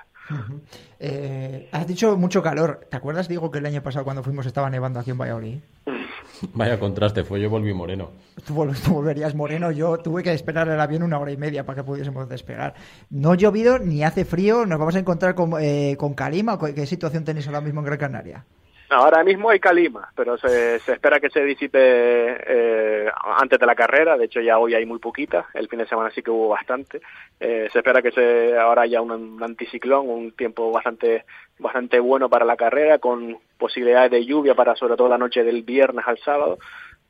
[1.01, 2.87] Eh, has dicho mucho calor.
[2.89, 5.59] ¿Te acuerdas, digo, que el año pasado cuando fuimos estaba nevando aquí en Valladolid?
[6.55, 8.11] Vaya contraste, fue yo volví moreno.
[8.47, 11.65] Tú, vol- tú volverías moreno, yo tuve que esperar el avión una hora y media
[11.67, 12.75] para que pudiésemos despegar.
[13.11, 16.59] No ha llovido ni hace frío, nos vamos a encontrar con, eh, con calima.
[16.59, 18.45] ¿Qué situación tenéis ahora mismo en Gran Canaria?
[18.91, 23.75] Ahora mismo hay calima, pero se, se espera que se disipe eh, antes de la
[23.75, 24.17] carrera.
[24.17, 25.47] De hecho, ya hoy hay muy poquita.
[25.53, 27.03] El fin de semana sí que hubo bastante.
[27.39, 31.25] Eh, se espera que se ahora haya un, un anticiclón, un tiempo bastante
[31.59, 35.63] bastante bueno para la carrera, con posibilidades de lluvia para sobre todo la noche del
[35.63, 36.59] viernes al sábado.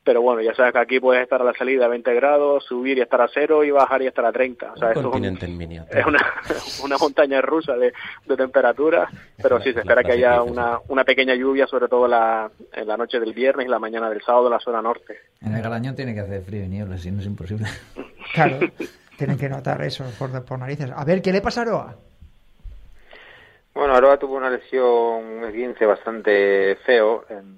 [0.03, 2.97] Pero bueno, ya sabes que aquí puedes estar a la salida a 20 grados, subir
[2.97, 4.71] y estar a cero y bajar y estar a 30.
[4.73, 5.99] O sea, Un eso es un- continente en miniatura.
[5.99, 6.19] es una,
[6.85, 7.93] una montaña rusa de,
[8.25, 9.09] de temperatura,
[9.41, 12.97] pero sí se espera que haya una, una pequeña lluvia, sobre todo la, en la
[12.97, 15.17] noche del viernes y la mañana del sábado en la zona norte.
[15.41, 17.67] En el Garañón tiene que hacer frío y niebla, si no es imposible.
[18.33, 18.59] Claro,
[19.17, 20.91] tienen que notar eso por, por narices.
[20.95, 21.95] A ver, ¿qué le pasa a Aroa?
[23.73, 24.85] Bueno, Aroa tuvo una lesión,
[25.25, 27.57] un esguince bastante feo en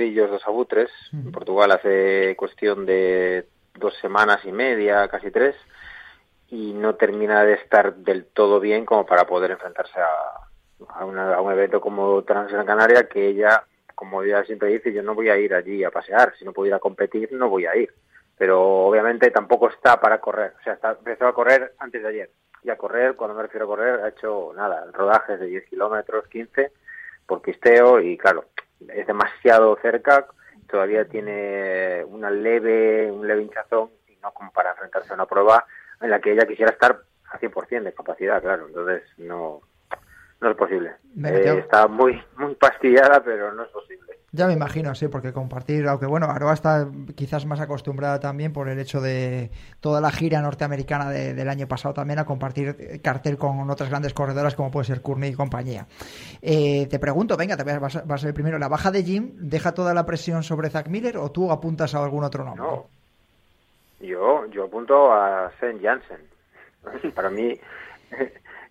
[0.00, 5.56] Dos Abutres, en Portugal hace cuestión de dos semanas y media, casi tres,
[6.48, 11.34] y no termina de estar del todo bien como para poder enfrentarse a, a, una-
[11.34, 15.30] a un evento como Transgran Canaria que ella, como ella siempre dice, yo no voy
[15.30, 17.92] a ir allí a pasear, si no puedo ir a competir no voy a ir.
[18.36, 22.30] Pero obviamente tampoco está para correr, o sea, está, empezó a correr antes de ayer.
[22.62, 26.26] Y a correr, cuando me refiero a correr, ha hecho nada, rodajes de 10 kilómetros,
[26.28, 26.70] 15,
[27.26, 28.44] por pisteo y claro,
[28.88, 30.26] es demasiado cerca,
[30.68, 35.64] todavía tiene una leve, un leve hinchazón y no como para enfrentarse a una prueba
[36.00, 37.00] en la que ella quisiera estar
[37.30, 39.62] a 100% de capacidad, claro, entonces no,
[40.40, 40.90] no es posible.
[41.24, 43.96] Eh, está muy, muy pastillada, pero no es posible.
[44.32, 48.68] Ya me imagino, sí, porque compartir, aunque bueno, Aroa está quizás más acostumbrada también por
[48.68, 53.38] el hecho de toda la gira norteamericana de- del año pasado también a compartir cartel
[53.38, 55.86] con otras grandes corredoras como puede ser Courtney y compañía.
[56.42, 59.04] Eh, te pregunto, venga, te vas a- vas a ser el primero, ¿la baja de
[59.04, 62.62] Jim deja toda la presión sobre Zach Miller o tú apuntas a algún otro nombre?
[62.66, 62.86] No.
[64.00, 66.20] Yo, yo apunto a Sen Jansen.
[67.14, 67.58] Para mí,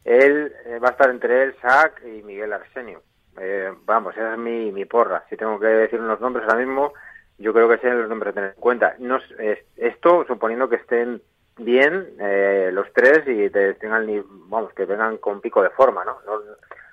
[0.05, 3.01] él eh, va a estar entre él, Zach y Miguel Arsenio.
[3.37, 5.25] Eh, vamos, esa es mi, mi porra.
[5.29, 6.93] Si tengo que decir unos nombres ahora mismo,
[7.37, 8.95] yo creo que sean los nombres a tener en cuenta.
[8.99, 11.21] No, es- es- esto suponiendo que estén
[11.57, 14.07] bien eh, los tres y te- tengan,
[14.49, 16.17] vamos, que vengan con pico de forma, ¿no?
[16.25, 16.41] No-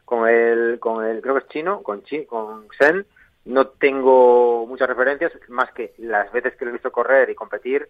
[0.04, 3.06] con el, con el, creo que es chino, con Chi, con Sen,
[3.44, 7.88] no tengo muchas referencias, más que las veces que lo he visto correr y competir,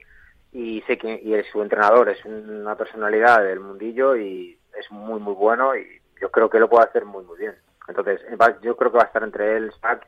[0.52, 5.34] y sé que y su entrenador es una personalidad del mundillo y es muy muy
[5.34, 7.54] bueno y yo creo que lo puede hacer muy muy bien.
[7.88, 8.20] Entonces,
[8.62, 10.06] yo creo que va a estar entre él, Sack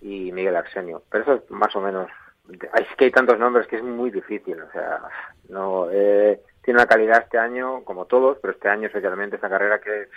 [0.00, 1.02] y Miguel Arsenio.
[1.10, 2.08] Pero eso es más o menos.
[2.48, 4.60] Es que hay tantos nombres que es muy difícil.
[4.60, 5.00] O sea,
[5.48, 9.80] no eh, tiene una calidad este año, como todos, pero este año especialmente esta carrera
[9.80, 10.08] que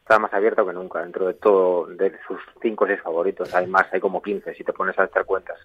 [0.00, 1.00] está más abierta que nunca.
[1.00, 4.64] Dentro de todo, de sus cinco o seis favoritos, hay más, hay como 15 si
[4.64, 5.58] te pones a echar cuentas.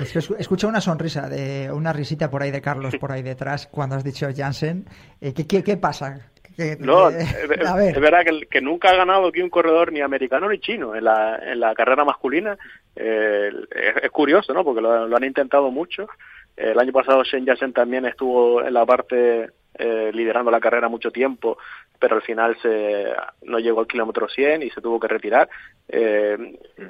[0.00, 3.22] Es que escu- escucha una sonrisa, de una risita por ahí de Carlos por ahí
[3.22, 4.86] detrás cuando has dicho Jansen.
[5.20, 6.20] Eh, ¿qué, qué, qué pasa?
[6.56, 10.48] ¿Qué- No, eh, es, verdad que, que nunca ha ganado aquí un corredor ni americano
[10.48, 12.56] ni chino en la, en la carrera masculina.
[12.96, 14.64] Eh, es, es curioso, ¿no?
[14.64, 16.08] Porque lo, lo han intentado mucho.
[16.56, 21.10] El año pasado Shen Yasen también estuvo en la parte eh, liderando la carrera mucho
[21.10, 21.56] tiempo,
[21.98, 23.06] pero al final se
[23.44, 25.48] no llegó al kilómetro 100 y se tuvo que retirar.
[25.88, 26.36] Eh,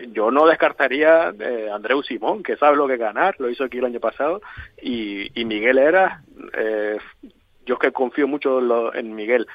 [0.09, 3.85] yo no descartaría eh, Andreu Simón, que sabe lo que ganar, lo hizo aquí el
[3.85, 4.41] año pasado,
[4.83, 6.23] y, y Miguel Era,
[6.59, 6.97] eh,
[7.67, 9.47] yo es que confío mucho en, lo- en Miguel.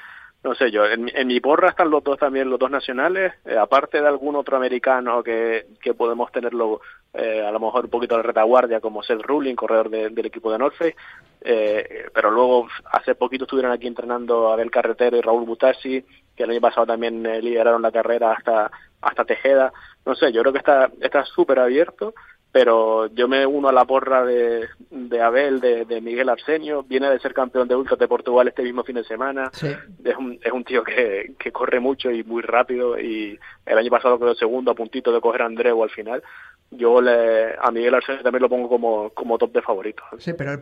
[0.44, 3.56] No sé, yo, en, en mi porra están los dos también, los dos nacionales, eh,
[3.58, 6.80] aparte de algún otro americano que, que podemos tenerlo
[7.14, 10.52] eh, a lo mejor un poquito de retaguardia, como Seth Ruling, corredor de- del equipo
[10.52, 10.94] de North Face,
[11.40, 16.04] eh, pero luego hace poquito estuvieron aquí entrenando Abel Carretero y Raúl Butasi,
[16.36, 19.72] que el año pasado también eh, lideraron la carrera hasta, hasta Tejeda.
[20.04, 22.14] No sé, yo creo que está está súper abierto,
[22.58, 27.10] pero yo me uno a la porra de, de Abel, de, de Miguel Arsenio, viene
[27.10, 29.66] de ser campeón de ultras de Portugal este mismo fin de semana, Sí.
[30.02, 33.90] es un, es un tío que, que corre mucho y muy rápido y el año
[33.90, 36.22] pasado quedó segundo a puntito de coger a Andreu al final.
[36.70, 40.02] Yo le, a Miguel Arsenio también lo pongo como, como top de favorito.
[40.18, 40.58] Sí, pero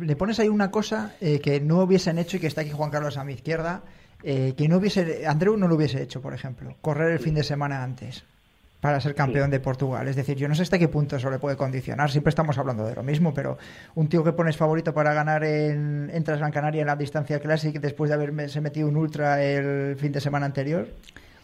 [0.00, 2.90] le pones ahí una cosa eh, que no hubiesen hecho y que está aquí Juan
[2.90, 3.82] Carlos a mi izquierda,
[4.22, 7.42] eh, que no hubiese, Andreu no lo hubiese hecho, por ejemplo, correr el fin de
[7.42, 8.24] semana antes
[8.84, 10.06] para ser campeón de Portugal.
[10.08, 12.10] Es decir, yo no sé hasta qué punto eso le puede condicionar.
[12.10, 13.56] Siempre estamos hablando de lo mismo, pero
[13.94, 17.80] un tío que pones favorito para ganar en, en Transgran Canaria en la distancia Classic
[17.80, 20.86] después de haberse metido un ultra el fin de semana anterior.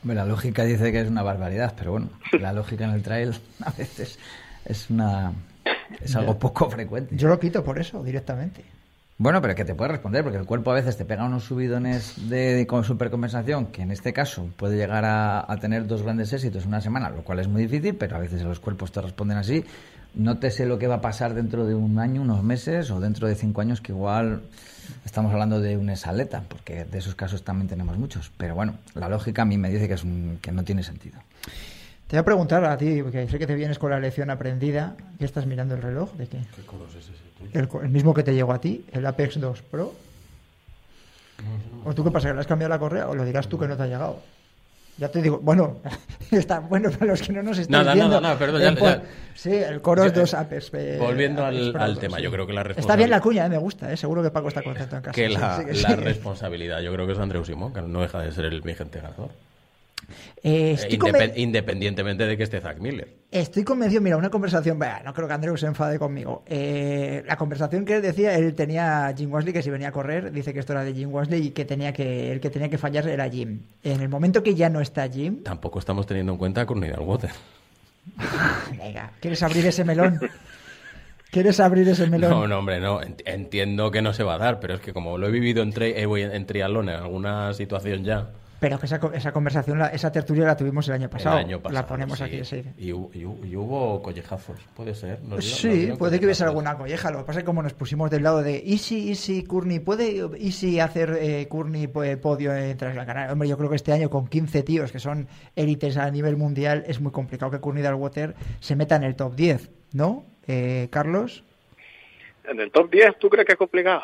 [0.02, 3.34] Hombre, la lógica dice que es una barbaridad, pero bueno, la lógica en el trail
[3.64, 4.18] a veces
[4.66, 5.32] es una
[5.98, 7.16] es algo poco frecuente.
[7.16, 8.62] Yo lo quito por eso, directamente.
[9.22, 12.30] Bueno, pero que te puede responder, porque el cuerpo a veces te pega unos subidones
[12.30, 16.62] de con supercompensación, que en este caso puede llegar a, a tener dos grandes éxitos
[16.62, 19.36] en una semana, lo cual es muy difícil, pero a veces los cuerpos te responden
[19.36, 19.62] así.
[20.14, 22.98] No te sé lo que va a pasar dentro de un año, unos meses, o
[22.98, 24.40] dentro de cinco años, que igual
[25.04, 28.32] estamos hablando de una saleta, porque de esos casos también tenemos muchos.
[28.38, 31.18] Pero bueno, la lógica a mí me dice que, es un- que no tiene sentido.
[32.06, 34.96] Te voy a preguntar a ti, porque sé que te vienes con la lección aprendida.
[35.18, 36.14] ¿Qué estás mirando el reloj?
[36.14, 36.38] ¿De qué?
[36.56, 37.29] ¿Qué color es ese tuyo?
[37.52, 39.92] El, mismo que te llegó a ti, el Apex 2 Pro.
[41.84, 42.28] ¿O tú qué pasa?
[42.28, 43.08] ¿Que le has cambiado la correa?
[43.08, 44.20] ¿O lo dirás tú que no te ha llegado?
[44.98, 45.78] Ya te digo, bueno,
[46.30, 48.20] está bueno para los que no nos estáis Nada, viendo.
[48.38, 49.02] perdón, ya- Eh, pues, ya.
[49.34, 50.70] Sí, el Coros Ya, 2 Apex.
[50.74, 52.22] eh, Volviendo al, al 2, tema, sí.
[52.24, 52.98] yo creo que la Está responsabilidad...
[52.98, 55.14] bien la cuña, eh, me gusta, eh, seguro que Paco está contento en casa.
[55.14, 58.30] Que la, sí, la responsabilidad, yo creo que es Andreu Simón, que no deja de
[58.32, 59.30] ser el vigente ganador.
[60.42, 63.08] Eh, Eh, independ- independientemente de que esté Zach Miller.
[63.30, 66.42] estoy convencido, mira, una conversación, vea, no creo que Andreu se enfade conmigo.
[66.46, 69.92] Eh, la conversación que él decía, él tenía a Jim Wesley que si venía a
[69.92, 72.68] correr, dice que esto era de Jim Wesley y que tenía que el que tenía
[72.68, 73.60] que fallar era Jim.
[73.84, 76.90] En el momento que ya no está Jim, Tampoco estamos teniendo en cuenta a Courtney
[76.98, 77.30] Water.
[78.78, 80.18] venga, ¿quieres abrir ese melón?
[81.30, 82.30] ¿Quieres abrir ese melón?
[82.30, 83.00] No, no, hombre, no.
[83.00, 85.62] Ent- Entiendo que no se va a dar, pero es que como lo he vivido
[85.62, 88.30] en, tri- en triatlón en alguna situación ya,
[88.60, 91.38] Pero que esa, co- esa conversación, la- esa tertulia la tuvimos el año pasado.
[91.38, 91.80] el año pasado.
[91.80, 92.24] la ponemos sí.
[92.24, 92.62] aquí, sí.
[92.76, 95.22] Y, hu- y hu- y hubo collejazos, puede ser.
[95.22, 97.10] Nos dio- Sí, puede que hubiese alguna colleja.
[97.10, 100.20] Lo que pasa es que como nos pusimos del lado de Easy, Easy, Courtney, ¿puede
[100.38, 103.32] Easy hacer eh, Courtney pues, podio en la Canaria?
[103.32, 106.84] Hombre, yo creo que este año con 15 tíos que son élites a nivel mundial
[106.86, 110.26] es muy complicado que Courtney Dalwater se meta en el top 10, ¿no?
[110.46, 111.44] Eh, Carlos,
[112.44, 114.02] En el top 10, ¿tú crees que es complicado?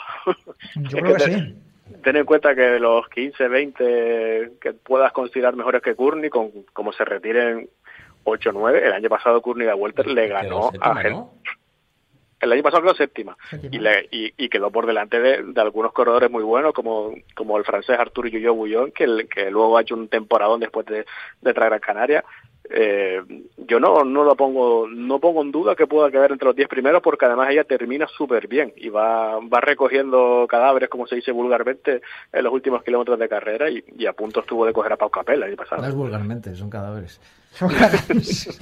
[0.77, 1.57] yo Es creo que sí.
[2.03, 6.51] Ten en cuenta que de los 15, 20 que puedas considerar mejores que Courtney, con,
[6.73, 7.69] como se retiren
[8.25, 11.33] 8 9, el año pasado Courtney de Welter le ganó séptima, a ¿no?
[12.39, 13.75] El año pasado quedó séptima, Séptima.
[13.75, 17.57] y, le- y, y quedó por delante de, de algunos corredores muy buenos como, como
[17.57, 21.07] el francés Arturo Yuyo Bullón, que, el- que luego ha hecho un temporadón después de,
[21.41, 22.25] de traer a Canarias.
[22.71, 23.23] Eh,
[23.57, 26.69] yo no no lo pongo no pongo en duda que pueda quedar entre los 10
[26.69, 31.31] primeros porque además ella termina súper bien y va va recogiendo cadáveres como se dice
[31.31, 32.01] vulgarmente
[32.33, 35.11] en los últimos kilómetros de carrera y, y a punto estuvo de coger a Pau
[35.11, 37.21] Capella el año pasado No es vulgarmente, son cadáveres.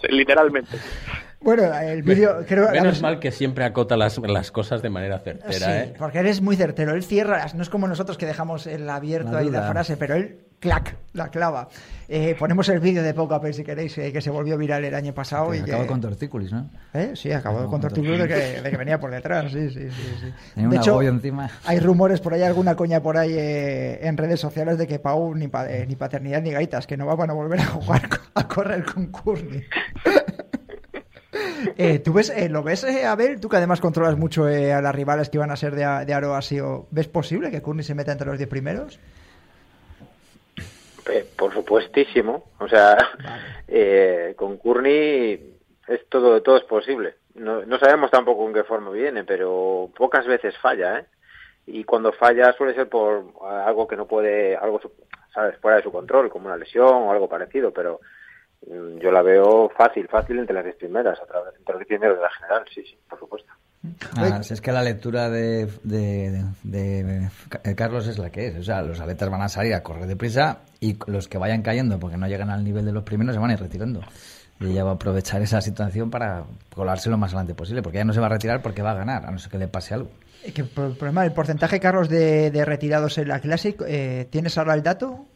[0.08, 0.78] literalmente
[1.40, 5.52] Bueno, el vídeo creo Menos mal que siempre acota las, las cosas de manera certera,
[5.52, 5.94] Sí, ¿eh?
[5.98, 6.94] porque él es muy certero.
[6.94, 10.14] Él cierra, no es como nosotros que dejamos el abierto La ahí la frase, pero
[10.14, 11.68] él, clac, la clava.
[12.08, 15.12] Eh, ponemos el vídeo de Poca si queréis, eh, que se volvió viral el año
[15.12, 15.54] pasado.
[15.54, 16.70] y Acaba que- con tortícolis, ¿no?
[16.94, 17.12] ¿Eh?
[17.14, 19.90] Sí, acabó Acabó con con tortícolis de que, de que venía por detrás, sí, sí,
[19.90, 20.14] sí.
[20.20, 20.32] sí.
[20.54, 21.50] Tenía De hecho, encima.
[21.64, 25.34] hay rumores por ahí, alguna coña por ahí eh, en redes sociales de que Pau
[25.34, 28.48] ni, pa- eh, ni paternidad ni gaitas, que no van a volver a jugar, a
[28.48, 29.62] correr con Courtney.
[31.76, 33.40] Eh, ¿Tú ves, eh, lo ves, eh, Abel?
[33.40, 36.14] Tú que además controlas mucho eh, a las rivales que iban a ser de, de
[36.14, 36.38] Aro
[36.90, 38.98] ¿ves posible que Courtney se meta entre los 10 primeros?
[41.10, 42.50] Eh, por supuestísimo.
[42.58, 42.96] O sea,
[43.68, 47.14] eh, con Courtney es todo, todo es posible.
[47.34, 51.04] No, no sabemos tampoco en qué forma viene, pero pocas veces falla, ¿eh?
[51.68, 54.80] Y cuando falla suele ser por algo que no puede, algo,
[55.34, 55.56] ¿sabes?
[55.58, 58.00] Fuera de su control, como una lesión o algo parecido, pero
[58.66, 62.16] yo la veo fácil, fácil entre las 10 primeras, a través, entre los 10 primeros
[62.18, 63.52] de la general, sí, sí, por supuesto.
[64.16, 67.28] Ah, si es que la lectura de, de- de-
[67.62, 68.56] de Carlos es la que es.
[68.56, 71.98] O sea, los atletas van a salir a correr deprisa y los que vayan cayendo
[72.00, 74.00] porque no llegan al nivel de los primeros se van a ir retirando.
[74.58, 76.44] Y ella va a aprovechar esa situación para
[76.74, 78.94] colarse lo más adelante posible, porque ella no se va a retirar porque va a
[78.94, 80.10] ganar, a no ser que le pase algo.
[80.42, 84.82] El problema, el porcentaje, Carlos, de, de retirados en la Classic, eh, ¿tienes ahora el
[84.82, 85.26] dato?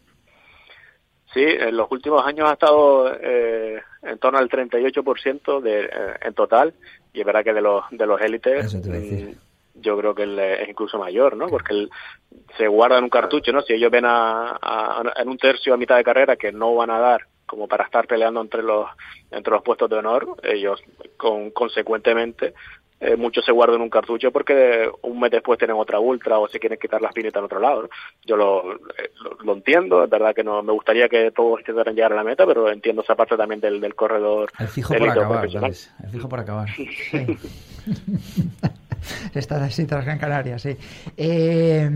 [1.32, 5.90] Sí, en los últimos años ha estado eh, en torno al 38% de, eh,
[6.22, 6.74] en total,
[7.12, 8.74] y es verdad que de los de los élites
[9.28, 9.32] mm,
[9.82, 11.48] yo creo que es incluso mayor, ¿no?
[11.48, 11.90] Porque el-
[12.56, 13.62] se guardan un cartucho, ¿no?
[13.62, 16.90] Si ellos ven a, a- en un tercio a mitad de carrera que no van
[16.90, 18.88] a dar como para estar peleando entre los
[19.30, 20.82] entre los puestos de honor, ellos
[21.16, 22.54] con consecuentemente
[23.00, 26.60] eh, muchos se guardan un cartucho porque un mes después tienen otra ultra o se
[26.60, 27.82] quieren quitar las pinitas en otro lado.
[27.82, 27.88] ¿no?
[28.26, 31.94] Yo lo, eh, lo, lo entiendo, es verdad que no me gustaría que todos intentaran
[31.94, 35.08] llegar a la meta, pero entiendo esa parte también del, del corredor El fijo por
[35.08, 35.46] acabar.
[35.46, 36.68] El fijo por acabar.
[39.34, 40.76] Está así tras Gran Canaria, sí.
[41.16, 41.88] Eh,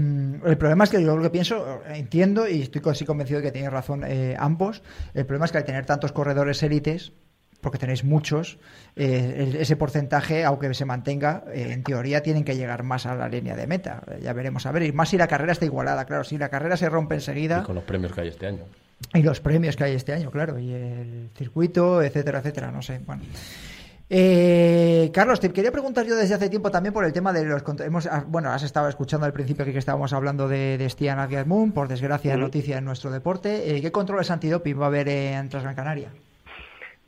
[0.44, 3.52] el problema es que yo lo que pienso, entiendo y estoy casi convencido de que
[3.52, 4.82] tenéis razón eh, ambos.
[5.12, 7.12] El problema es que al tener tantos corredores élites,
[7.64, 8.58] porque tenéis muchos,
[8.94, 13.28] eh, ese porcentaje, aunque se mantenga, eh, en teoría tienen que llegar más a la
[13.28, 14.04] línea de meta.
[14.06, 14.84] Eh, Ya veremos a ver.
[14.84, 16.22] Y más si la carrera está igualada, claro.
[16.22, 17.60] Si la carrera se rompe enseguida.
[17.62, 18.64] Y con los premios que hay este año.
[19.12, 23.00] Y los premios que hay este año, claro, y el circuito, etcétera, etcétera, no sé.
[23.04, 23.22] Bueno.
[24.10, 27.62] Eh, Carlos, te quería preguntar yo desde hace tiempo también por el tema de los...
[27.80, 31.18] Hemos, ah, bueno, has estado escuchando al principio aquí que estábamos hablando de, de Stian
[31.18, 33.80] Adgermoon, por desgracia noticia en nuestro deporte.
[33.80, 36.10] ¿Qué controles antidoping va a haber en Transgran Canaria?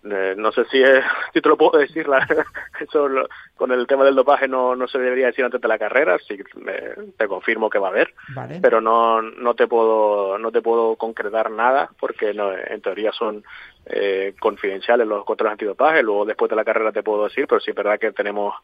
[0.09, 2.19] Eh, no sé si, es- si te lo puedo decir, la,
[2.81, 5.79] eso lo- con el tema del dopaje no, no se debería decir antes de la
[5.79, 8.61] carrera, sí me- te confirmo que va a haber, Vale.
[8.63, 13.43] pero no, no te puedo no te puedo concretar nada porque no, en teoría son
[13.87, 17.71] eh, confidenciales los controles antidopaje, luego después de la carrera te puedo decir, pero sí
[17.71, 18.55] es verdad que tenemos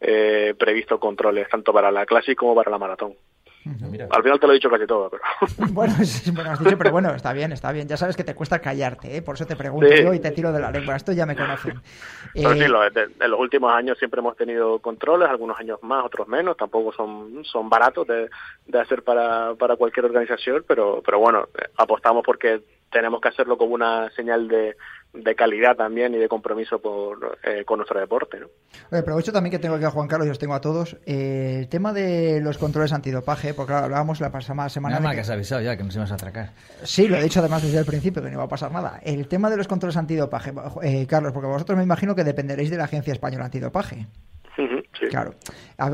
[0.00, 3.14] eh, previsto controles tanto para la Classic como para la maratón.
[4.10, 5.22] Al final te lo he dicho casi todo, pero
[5.72, 7.86] Bueno, sí, bueno, has dicho, pero bueno, está bien, está bien.
[7.88, 9.22] Ya sabes que te cuesta callarte, ¿eh?
[9.22, 10.02] por eso te pregunto Sí.
[10.02, 10.96] yo y te tiro de la lengua.
[10.96, 11.80] Esto ya me conocen.
[12.34, 15.78] Pero Eh, sí, lo- de- en los últimos años siempre hemos tenido controles, algunos años
[15.82, 18.30] más, otros menos, tampoco son, son baratos de,
[18.66, 23.56] de hacer para, para cualquier organización, pero, pero bueno, eh, apostamos porque tenemos que hacerlo
[23.56, 24.76] como una señal de,
[25.12, 28.40] de calidad también y de compromiso por, eh, con nuestro deporte.
[28.40, 28.46] ¿no?
[28.90, 30.96] Oye, aprovecho también que tengo aquí a Juan Carlos y os tengo a todos.
[31.06, 34.96] Eh, el tema de los controles antidopaje, porque claro, hablábamos la pasada semana.
[34.96, 36.50] De mal que- que has avisado ya que nos ibas a atracar.
[36.82, 39.00] Sí, lo he dicho además desde el principio, que no iba a pasar nada.
[39.02, 42.76] El tema de los controles antidopaje, eh, Carlos, porque vosotros me imagino que dependeréis de
[42.76, 44.06] la Agencia Española Antidopaje.
[45.10, 45.34] Claro.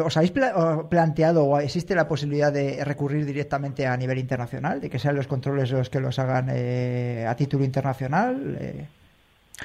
[0.05, 4.81] ¿Os habéis pla- planteado o existe la posibilidad de recurrir directamente a nivel internacional?
[4.81, 8.57] ¿De que sean los controles los que los hagan eh, a título internacional?
[8.61, 8.87] Eh,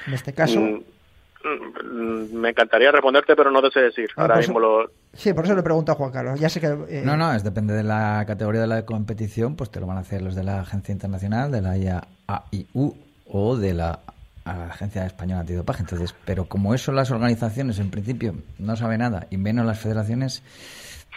[0.06, 0.58] en este caso.
[0.60, 0.80] Mm,
[1.44, 4.08] mm, Me encantaría responderte, pero no te sé decir.
[4.16, 6.40] Ah, Ahora mismo lo, Sí, por eso le pregunto a Juan Carlos.
[6.40, 6.68] Ya sé que.
[6.88, 9.98] eh, No, no, es depende de la categoría de la competición, pues te lo van
[9.98, 12.94] a hacer los de la Agencia Internacional, de la IAIU
[13.26, 13.98] o de la
[14.44, 15.82] Agencia Española Antidopaje.
[15.82, 20.42] Entonces, pero como eso las organizaciones en principio no saben nada y menos las federaciones,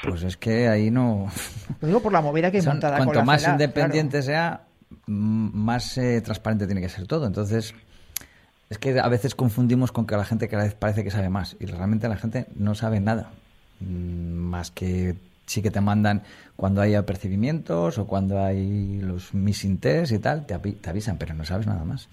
[0.04, 1.28] pues es que ahí no.
[1.82, 4.62] Lo digo por la movida que hay Son- montada con cuanto la más independiente sea,
[5.08, 7.26] más eh, transparente tiene que ser todo.
[7.28, 7.74] Entonces,
[8.70, 11.56] es que a veces confundimos con que la gente cada vez parece que sabe más
[11.60, 13.32] y realmente la gente no sabe nada.
[13.80, 13.86] Mm,
[14.36, 15.16] Más que
[15.48, 16.24] sí que te mandan
[16.56, 21.34] cuando hay apercibimientos o cuando hay los missing tests y tal, te, te avisan, pero
[21.36, 22.08] no sabes nada más.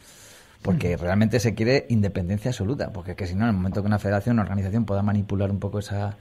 [0.62, 3.98] Porque realmente se quiere independencia absoluta, porque que si no, en el momento que una
[3.98, 6.16] federación, una organización pueda manipular un poco esa,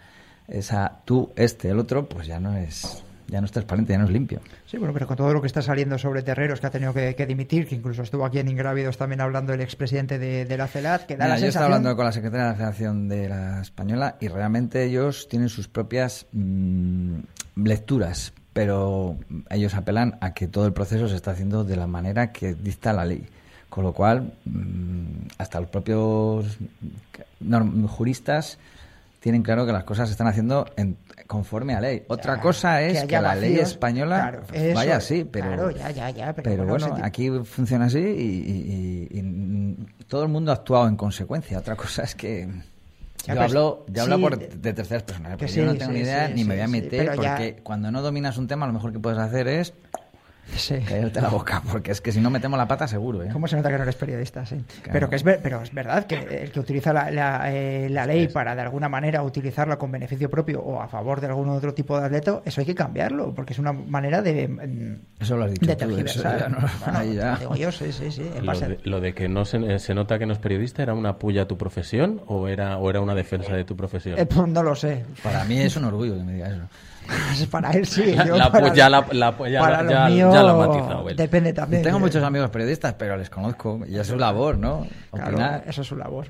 [0.47, 4.05] esa tú, este, el otro, pues ya no es, ya no es transparente, ya no
[4.05, 4.41] es limpio.
[4.65, 7.13] Sí, bueno, pero con todo lo que está saliendo sobre Terreros, que ha tenido que,
[7.15, 10.67] que dimitir, que incluso estuvo aquí en Ingrávidos también hablando el expresidente de, de la
[10.67, 11.65] CELAT, que da Mira, la yo estaba sensación...
[11.65, 15.67] hablando con la secretaria de la Federación de la Española y realmente ellos tienen sus
[15.67, 17.19] propias mm,
[17.57, 19.17] lecturas, pero
[19.49, 22.91] ellos apelan a que todo el proceso se está haciendo de la manera que dicta
[22.91, 23.27] la ley.
[23.71, 26.45] Con lo cual, mm, hasta los propios
[27.87, 28.57] juristas
[29.21, 32.03] tienen claro que las cosas se están haciendo en- conforme a ley.
[32.09, 36.09] Otra cosa es que, la ley española claro, eso vaya así, pero, claro, ya, ya,
[36.09, 39.75] ya, pero pero bueno, aquí funciona así y, y- y- mm,
[40.07, 41.57] todo el mundo ha actuado en consecuencia.
[41.59, 42.53] Otra cosa es que yo
[43.25, 45.97] pues, hablo, yo hablo por, de- terceras personas, que porque sí, yo no tengo sí,
[45.97, 48.91] ni idea ni me voy a meter, porque cuando no dominas un tema, lo mejor
[48.91, 49.73] que puedes hacer es
[50.87, 53.29] callarte la boca, porque es que si no metemos la pata seguro, ¿eh?
[53.31, 54.45] ¿Cómo se nota que no eres periodista?
[54.45, 54.61] Sí.
[54.91, 58.05] Pero, que es, ver- pero es verdad que el que utiliza la, la, eh, la
[58.05, 61.73] ley para de alguna manera utilizarla con beneficio propio o a favor de algún otro
[61.73, 65.45] tipo de atleta, eso hay que cambiarlo, porque es una manera de, mm, Eso lo
[65.45, 67.35] has dicho de tú, eso ya no- Bueno, ahí ya.
[67.37, 68.29] digo yo, sí, sí, sí.
[68.41, 71.17] Lo de, lo de que no se, se nota que no es periodista, ¿era una
[71.17, 74.19] puya a tu profesión o era, o era una defensa de tu profesión?
[74.19, 75.05] Eh, pues no lo sé.
[75.23, 76.61] Para mí es un orgullo que me diga eso.
[77.51, 78.15] Para él sí.
[78.27, 81.09] yo La para- puya, la- la- ya- para ya- lo mío ya la ha matizado
[81.09, 81.15] él.
[81.15, 81.81] Depende también.
[81.83, 84.87] Tengo de- muchos amigos periodistas, pero les conozco y es su labor, ¿no?
[85.11, 85.63] Claro, Opinar.
[85.67, 86.27] eso es su labor.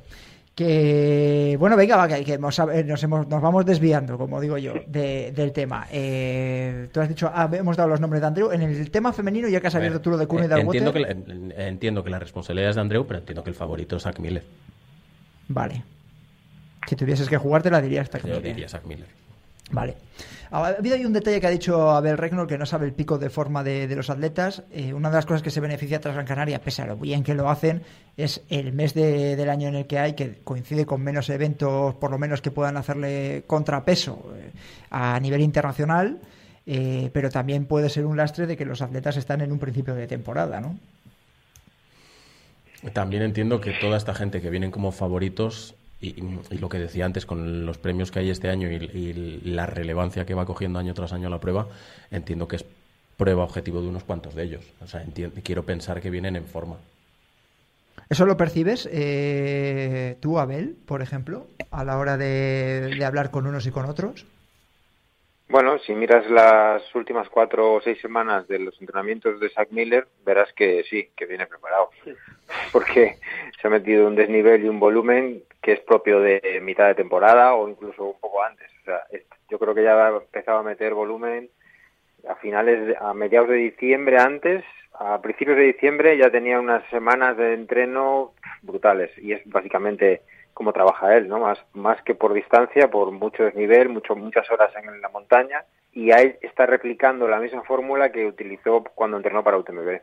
[0.56, 5.32] Que bueno, venga, va, que, que nos, hemos- nos vamos desviando, como digo yo, de-
[5.32, 5.88] del tema.
[5.92, 8.52] Eh, tú has dicho, ah, hemos dado los nombres de Andrew.
[8.52, 10.82] En el tema femenino, ya que has abierto tú lo de Kuno y Eh, Darwater,
[10.84, 13.56] entiendo, que la, en- entiendo que la responsabilidad es de Andreu, pero entiendo que el
[13.56, 14.44] favorito es Zach Miller.
[15.48, 15.84] Vale.
[16.88, 19.08] Si tuvieses que jugarte, la dirías hasta que Yo diría Zach Miller.
[19.72, 19.96] Vale.
[20.54, 23.18] Ha habido ahí un detalle que ha dicho Abel Regnor que no sabe el pico
[23.18, 24.64] de forma de, de los atletas.
[24.72, 27.24] Eh, una de las cosas que se beneficia tras Gran Canaria, pese a lo bien
[27.24, 27.84] que lo hacen,
[28.18, 31.96] es el mes de- del año en el que hay, que coincide con menos eventos,
[31.96, 34.52] por lo menos que puedan hacerle contrapeso eh,
[34.90, 36.20] a nivel internacional.
[36.68, 39.96] eh, pero también puede ser un lastre de que los atletas están en un principio
[39.96, 40.78] de temporada, ¿no?
[42.94, 47.06] También entiendo que toda esta gente que vienen como favoritos y, y lo que decía
[47.06, 50.80] antes con los premios que hay este año y, y la relevancia que va cogiendo
[50.80, 51.68] año tras año la prueba,
[52.10, 52.66] entiendo que es
[53.18, 54.66] prueba objetivo de unos cuantos de ellos.
[54.82, 55.04] O sea,
[55.44, 56.78] quiero pensar que vienen en forma.
[58.10, 63.46] ¿Eso lo percibes eh, tú, Abel, por ejemplo, a la hora de, de hablar con
[63.48, 64.26] unos y con otros?
[65.48, 70.08] Bueno, si miras las últimas cuatro o seis semanas de los entrenamientos de Zach Miller,
[70.26, 71.90] verás que sí, que viene preparado.
[72.72, 73.18] Porque
[73.62, 77.54] se ha metido un desnivel y un volumen que es propio de mitad de temporada
[77.54, 78.70] o incluso un poco antes.
[78.82, 79.02] O sea,
[79.50, 81.50] yo creo que ya ha empezado a meter volumen
[82.28, 87.38] a finales, a mediados de diciembre antes, a principios de diciembre ya tenía unas semanas
[87.38, 90.22] de entreno brutales y es básicamente
[90.54, 91.40] como trabaja él, ¿no?
[91.40, 96.12] Más, más que por distancia, por mucho desnivel, mucho, muchas horas en la montaña y
[96.12, 100.02] ahí está replicando la misma fórmula que utilizó cuando entrenó para UTMB,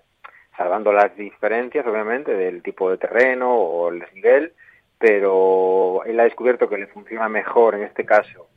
[0.59, 4.53] salvando las diferencias, obviamente, del tipo de terreno o el desnivel,
[4.99, 8.49] pero él ha descubierto que le funciona mejor en este caso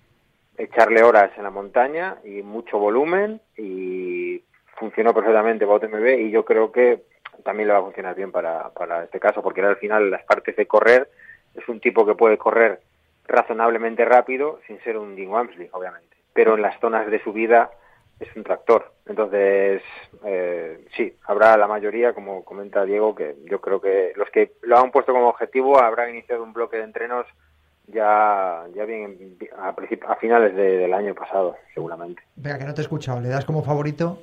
[0.58, 4.42] echarle horas en la montaña y mucho volumen y
[4.78, 7.04] funcionó perfectamente para UTMB y yo creo que
[7.44, 10.56] también le va a funcionar bien para, para este caso porque al final las partes
[10.56, 11.08] de correr
[11.56, 12.82] es un tipo que puede correr
[13.28, 16.18] razonablemente rápido sin ser un Dean Wamsley obviamente.
[16.34, 17.72] Pero en las zonas de subida
[18.22, 19.82] es un tractor entonces
[20.24, 24.78] eh, sí habrá la mayoría como comenta Diego que yo creo que los que lo
[24.78, 27.26] han puesto como objetivo habrán iniciado un bloque de entrenos
[27.88, 29.70] ya ya bien a,
[30.08, 33.20] a finales de- del año pasado seguramente Venga, que no te he escuchado.
[33.20, 34.20] ¿Le das como favorito?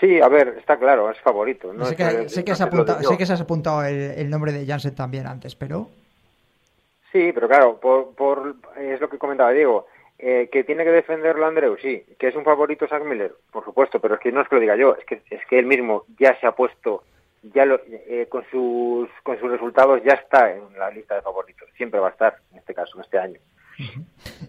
[0.00, 3.08] sí a ver está claro es favorito no sé, que, el- sé, que has yo.
[3.08, 5.88] sé que has apuntado el, el nombre de Jansen también antes, pero...
[7.12, 9.86] sí pero claro por, por es lo que comentaba Diego
[10.18, 14.00] eh, que tiene que defenderlo Andreu sí que es un favorito Zach Miller por supuesto
[14.00, 16.04] pero es que no es que lo diga yo es que es que él mismo
[16.18, 17.02] ya se ha puesto
[17.54, 21.68] ya lo, eh, con sus con sus resultados ya está en la lista de favoritos
[21.76, 23.40] siempre va a estar en este caso en este año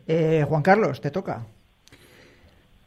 [0.07, 1.41] Eh, Juan Carlos, te toca.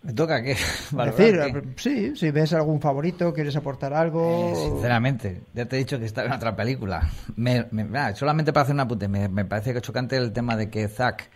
[0.02, 0.54] ¿Me toca qué?
[0.92, 1.58] Valorar Decir, qué.
[1.58, 4.54] eh, sí, si ves algún favorito, quieres aportar algo...
[4.54, 7.02] Sinceramente, ya te he dicho que está en otra película.
[7.36, 10.56] Me- me- ah, solamente para hacer un apunte, me, me parece que chocante el tema
[10.56, 11.28] de que Zack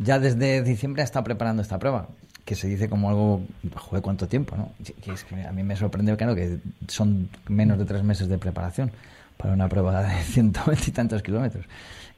[0.00, 2.08] ya desde diciembre ha estado preparando esta prueba.
[2.44, 3.42] Que se dice como algo,
[3.76, 4.56] joder, ¿cuánto tiempo?
[4.56, 4.72] ¿no?
[5.02, 8.38] Que es que a mí me sorprende, claro, que son menos de tres meses de
[8.38, 8.90] preparación
[9.36, 11.66] para una prueba de 120 y tantos kilómetros.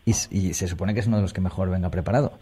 [0.04, 2.32] Y se supone que es uno de los que mejor venga preparado.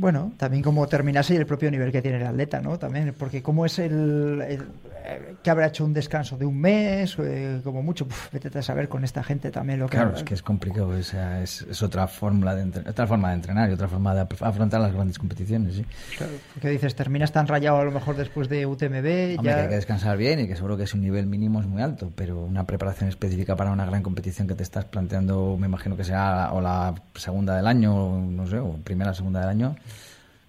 [0.00, 2.78] Bueno, también como terminase y el propio nivel que tiene el atleta, ¿no?
[2.78, 4.62] También, porque como es el, el-
[5.04, 8.62] eh, que habrá hecho un descanso de un mes, eh, como mucho, Puf, vete a
[8.62, 11.82] saber con esta gente también lo que Claro, es que es complicado, sea, es, es
[11.82, 15.18] otra fórmula de entre- otra forma de entrenar y otra forma de afrontar las grandes
[15.18, 15.84] competiciones, sí.
[16.16, 19.54] Claro, porque dices, terminas tan rayado a lo mejor después de UTMB, Hombre, ya...
[19.56, 22.10] que hay que descansar bien y que seguro que su nivel mínimo es muy alto,
[22.14, 26.04] pero una preparación específica para una gran competición que te estás planteando, me imagino que
[26.04, 29.76] será o la segunda del año, no sé, o primera o segunda del año,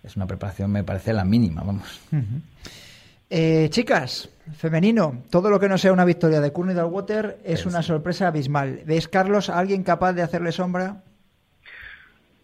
[0.03, 2.01] es una preparación, me parece, la mínima, vamos.
[3.29, 7.81] Eh, chicas, femenino, todo lo que no sea una victoria de Courtney Water es una
[7.81, 8.81] sorpresa abismal.
[8.85, 11.03] ¿Ves, Carlos, a alguien capaz de hacerle sombra?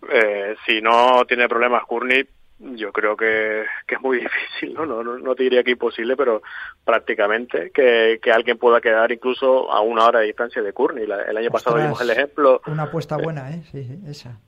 [0.09, 2.25] Eh, si no tiene problemas Courtney,
[2.59, 4.85] yo creo que, que es muy difícil, ¿no?
[4.85, 6.41] No, no, no te diría que imposible, pero
[6.85, 11.05] prácticamente que, que alguien pueda quedar incluso a una hora de distancia de Courtney.
[11.05, 13.63] La- el año pasado vimos el ejemplo, Una apuesta buena, ¿eh?
[13.71, 14.39] Sí, sí, esa.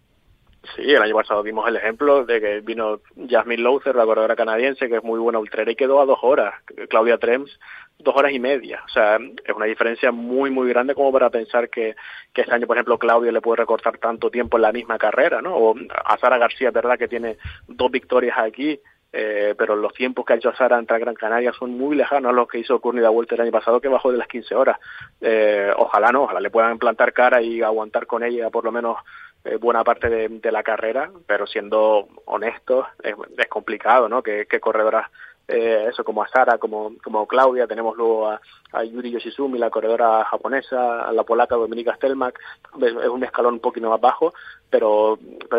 [0.75, 4.87] Sí, el año pasado vimos el ejemplo de que vino Jasmine Lowther, la corredora canadiense,
[4.87, 6.53] que es muy buena ultrera y quedó a dos horas.
[6.89, 7.59] Claudia Trems,
[7.99, 8.81] dos horas y media.
[8.85, 11.95] O sea, es una diferencia muy, muy grande como para pensar que,
[12.33, 15.41] que este año, por ejemplo, Claudia le puede recortar tanto tiempo en la misma carrera,
[15.41, 15.55] ¿no?
[15.55, 17.37] O a Sara García, verdad que tiene
[17.67, 18.79] dos victorias aquí,
[19.11, 22.33] eh, pero los tiempos que ha hecho Sara en Gran Canaria son muy lejanos a
[22.33, 24.77] los que hizo Courtney da Vuelta el año pasado, que bajó de las 15 horas.
[25.19, 28.97] Eh, ojalá no, ojalá le puedan plantar cara y aguantar con ella por lo menos
[29.45, 33.15] eh, buena parte de, la carrera, pero siendo honestos, es,
[33.47, 34.21] complicado, ¿no?
[34.21, 35.07] Que, corredoras,
[35.47, 38.41] eh, eso como a Sara, como, como Claudia, tenemos luego a,
[38.73, 42.37] a Yuri Yoshizumi, la corredora japonesa, a la polaca Dominika Stelmak,
[42.81, 44.33] es, un escalón un poquito más bajo,
[44.69, 45.17] pero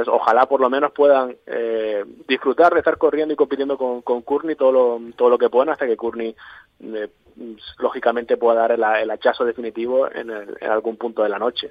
[0.08, 4.22] ojalá por lo menos puedan eh, disfrutar de estar corriendo y compitiendo con, con
[4.56, 6.36] todo lo, todo lo que puedan hasta que Courtney
[6.80, 7.08] eh,
[7.78, 11.70] lógicamente pueda dar el, el hachazo definitivo en, el- en algún punto de la noche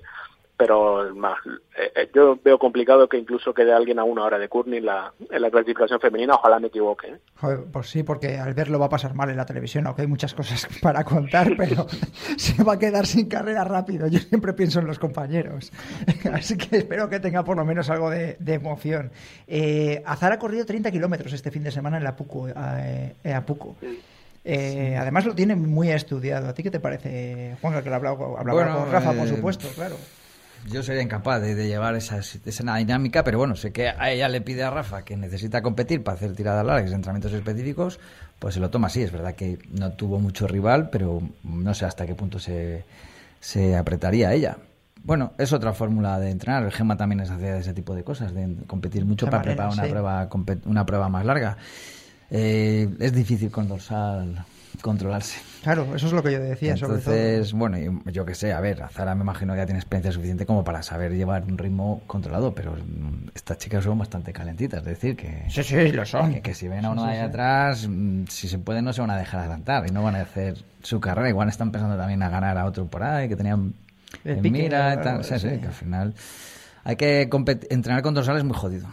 [0.60, 4.50] pero más eh, eh, yo veo complicado que incluso quede alguien a una hora de
[4.50, 7.18] Courtney en la, en la clasificación femenina ojalá me equivoque ¿eh?
[7.38, 10.10] Joder, pues sí, porque al verlo va a pasar mal en la televisión, aunque hay
[10.10, 11.88] muchas cosas para contar, pero
[12.38, 14.08] se va a quedar sin carrera rápido.
[14.08, 15.72] Yo siempre pienso en los compañeros.
[16.34, 19.12] Así que espero que tenga por lo menos algo de, de emoción.
[19.48, 23.78] Eh, Azar ha corrido 30 kilómetros este fin de semana en la Puco, eh, Apuco.
[24.44, 26.50] Eh, Además lo tiene muy estudiado.
[26.50, 29.68] ¿A ti qué te parece, Juan, que lo hablaba, hablaba Bueno, con Rafa, por supuesto,
[29.76, 29.96] claro?
[30.68, 34.30] Yo sería incapaz de, de llevar esa, esa dinámica, pero bueno, sé que a ella
[34.30, 38.00] le pide a Rafa que necesita competir para hacer tiradas largas, entrenamientos específicos,
[38.40, 39.02] pues se lo toma así.
[39.02, 42.84] Es verdad que no tuvo mucho rival, pero no sé hasta qué punto se,
[43.40, 44.58] se apretaría ella.
[45.04, 46.64] Bueno, es otra fórmula de entrenar.
[46.64, 49.84] El Gema también es hacer ese tipo de cosas, de competir mucho para preparar una,
[49.84, 49.90] sí.
[49.90, 50.30] prueba,
[50.66, 51.58] una prueba más larga.
[52.30, 54.46] Eh, es difícil con dorsal
[54.82, 55.40] controlarse.
[55.64, 57.14] Claro, eso es lo que yo decía, sobre todo.
[57.14, 60.46] Entonces, bueno, yo, que sé, a ver, Zara me imagino que ya tiene experiencia suficiente
[60.46, 64.86] como para saber llevar un ritmo controlado, pero mm, estas chicas son bastante calentitas, es
[64.86, 65.46] decir, que...
[65.50, 66.34] Sí, sí, lo son.
[66.36, 67.24] Que, que si ven a uno sí, ahí sí.
[67.24, 70.22] atrás, mm, si se puede no se van a dejar adelantar y no van a
[70.22, 71.30] hacer su carrera.
[71.30, 73.74] Igual están pensando también a ganar a otro por ahí, que tenían
[74.24, 75.24] El en mira y tal.
[75.24, 75.58] Sí, sí, sí.
[75.60, 76.14] que al final
[76.84, 77.30] hay que
[77.70, 78.88] entrenar con dorsales muy jodido.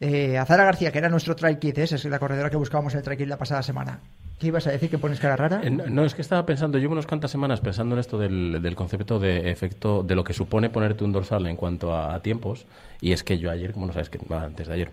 [0.00, 1.84] Eh, Azara García, que era nuestro trail kit, ¿eh?
[1.84, 4.00] es la corredora que buscábamos en el trail kit la pasada semana.
[4.38, 4.88] ¿Qué ibas a decir?
[4.88, 5.60] ¿Que pones cara rara?
[5.64, 8.76] Eh, No, es que estaba pensando, llevo unas cuantas semanas pensando en esto del, del
[8.76, 12.66] concepto de efecto, de lo que supone ponerte un dorsal en cuanto a, a tiempos,
[13.00, 14.90] y es que yo ayer, como no sabes, que antes de ayer,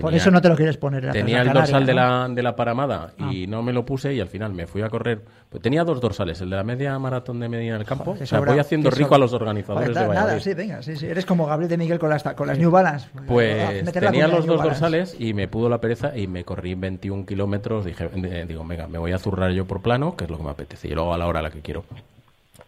[0.00, 2.54] Por eso no te lo quieres poner en Tenía el dorsal de, la, de la
[2.56, 3.46] paramada y Ah.
[3.48, 5.22] no me lo puse y al final me fui a correr.
[5.50, 8.04] Pues tenía dos dorsales, el de la media maratón de Medina del Campo.
[8.04, 9.16] Joder, o sea, sobra, voy haciendo rico sobra.
[9.16, 10.30] a los organizadores Joder, de Valladolid.
[10.32, 11.06] Nada, sí, venga, sí, sí.
[11.06, 13.08] Eres como Gabriel de Miguel con las, con las New Balance.
[13.26, 17.84] Pues tenía los dos dorsales y me pudo la pereza y me corrí 21 kilómetros.
[17.84, 20.42] Dije, eh, digo, venga, me voy a zurrar yo por plano, que es lo que
[20.42, 21.84] me apetece, y luego a la hora a la que quiero.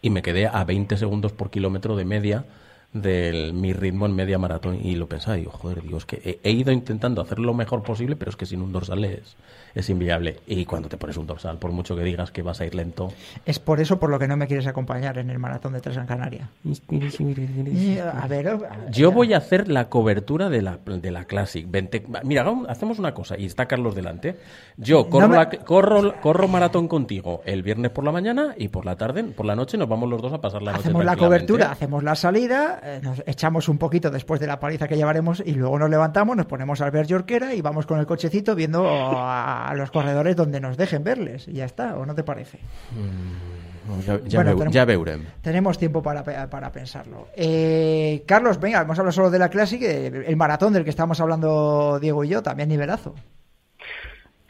[0.01, 2.45] Y me quedé a 20 segundos por kilómetro de media
[3.01, 6.39] de mi ritmo en media maratón y lo pensaba y digo, joder, digo, es que
[6.43, 9.37] he, he ido intentando hacer lo mejor posible, pero es que sin un dorsal es,
[9.75, 10.39] es inviable.
[10.47, 13.11] Y cuando te pones un dorsal, por mucho que digas que vas a ir lento,
[13.45, 15.97] Es por eso por lo que no me quieres acompañar en el maratón de Tres
[15.97, 16.49] en Canaria.
[18.21, 21.65] A ver, a ver, Yo voy a hacer la cobertura de la, de la Classic.
[21.69, 24.37] Vente- mira, hacemos una cosa, y está Carlos delante.
[24.77, 28.67] Yo corro, No me- la- corro, corro maratón contigo el viernes por la mañana y
[28.69, 30.83] por la tarde, por la noche, nos vamos los dos a pasar la noche.
[30.85, 34.87] hacemos la cobertura, hacemos la salida, eh, nos echamos un poquito después de la paliza
[34.87, 38.05] que llevaremos y luego nos levantamos, nos ponemos al ver Yorquera y vamos con el
[38.05, 41.47] cochecito viendo a, a los corredores donde nos dejen verles.
[41.47, 42.59] Y ya está, ¿o no te parece?
[42.91, 45.23] Mm, Ya, ya, Bueno, tenemos- ya veurem.
[45.41, 47.29] Tenemos tiempo para, para pensarlo.
[47.37, 51.21] Eh, Carlos, venga, hemos hablado solo de la Classic, eh, el maratón del que estábamos
[51.21, 53.15] hablando Diego y yo, también nivelazo.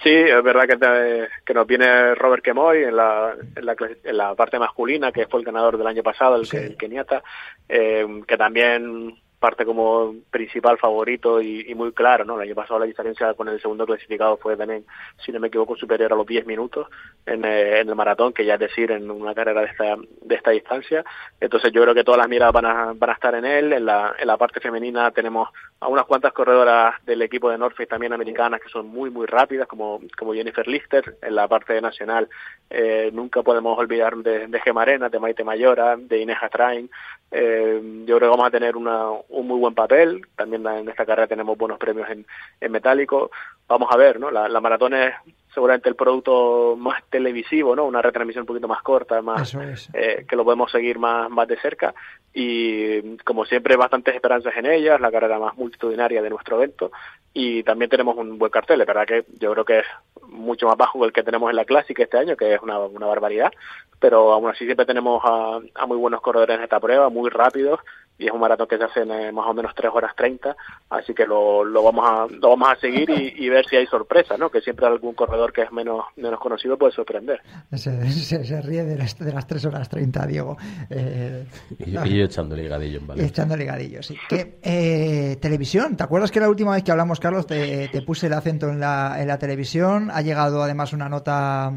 [0.03, 3.97] Sí, es verdad que, te- que nos viene Robert Kemoy en la, en, la, clas-
[4.03, 7.23] en la parte masculina, que fue el ganador del año pasado, el, que- el keniata,
[7.69, 12.35] eh, que también parte como principal favorito y, muy claro, ¿no?
[12.35, 14.85] El año pasado la diferencia con el segundo clasificado fue también,
[15.23, 16.87] si no me equivoco, superior a los 10 minutos
[17.25, 20.35] en, eh, en el maratón, que ya es decir, en una carrera de esta, de
[20.35, 21.03] esta distancia.
[21.39, 23.73] Entonces yo creo que todas las miradas van a, van a estar en él.
[23.73, 25.49] En la, en la parte femenina tenemos
[25.79, 29.67] a unas cuantas corredoras del equipo de Norfolk también americanas que son muy, muy rápidas,
[29.67, 31.17] como, como Jennifer Lister.
[31.21, 32.27] En la parte nacional
[32.69, 36.89] eh, nunca podemos olvidar de, de Gemarena, de Maite Mayora, de Inés Train.
[37.29, 40.25] Eh, yo creo que vamos a tener una, un muy buen papel.
[40.35, 42.25] También en esta carrera tenemos buenos premios en,
[42.59, 43.31] en metálico.
[43.67, 44.31] Vamos a ver, ¿no?
[44.31, 45.13] La, la maratón es
[45.53, 47.85] seguramente el producto más televisivo, ¿no?
[47.85, 49.57] Una retransmisión un poquito más corta, más
[49.93, 51.95] eh, que lo podemos seguir más, más de cerca
[52.31, 56.91] y como siempre bastantes esperanzas en ella, es la carrera más multitudinaria de nuestro evento
[57.33, 59.85] y también tenemos un buen cartel, es verdad que yo creo que es
[60.27, 62.77] mucho más bajo que el que tenemos en la clásica este año, que es una,
[62.77, 63.51] una barbaridad,
[63.99, 67.79] pero aún así siempre tenemos a, a muy buenos corredores en esta prueba, muy rápidos
[68.17, 70.55] y es un maratón que se hace en eh, más o menos 3 horas 30,
[70.89, 74.37] así que lo, lo, vamos, a, lo vamos a seguir y, ver si hay sorpresa,
[74.37, 74.49] ¿no?
[74.49, 77.41] que siempre algún corredor que es menos, menos conocido puede sorprender.
[77.73, 80.57] Se, se, ríe de las, de las 3 horas 30, Diego.
[80.89, 81.45] Eh,
[81.79, 83.29] y, yo echando ligadillo en Valencia.
[83.29, 84.17] echando ligadillo, sí.
[84.27, 88.27] Que, eh, televisión, ¿te acuerdas que la última vez que hablamos, Carlos, te, te puse
[88.27, 90.09] el acento en la, en la televisión?
[90.11, 91.71] Ha llegado además una nota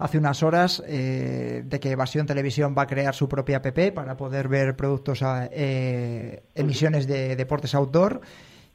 [0.00, 4.16] hace unas horas eh, de que Evasión Televisión va a crear su propia app para
[4.16, 8.20] poder ver productos, a, eh, emisiones de deportes outdoor.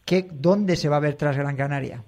[0.05, 2.03] ¿Qué, ¿Dónde se va a ver tras Gran Canaria?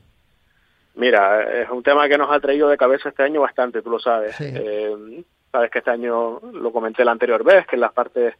[0.96, 4.00] Mira, es un tema que nos ha traído de cabeza este año bastante, tú lo
[4.00, 4.36] sabes.
[4.40, 8.36] Eh, sabes que este año lo comenté la anterior vez, que en las partes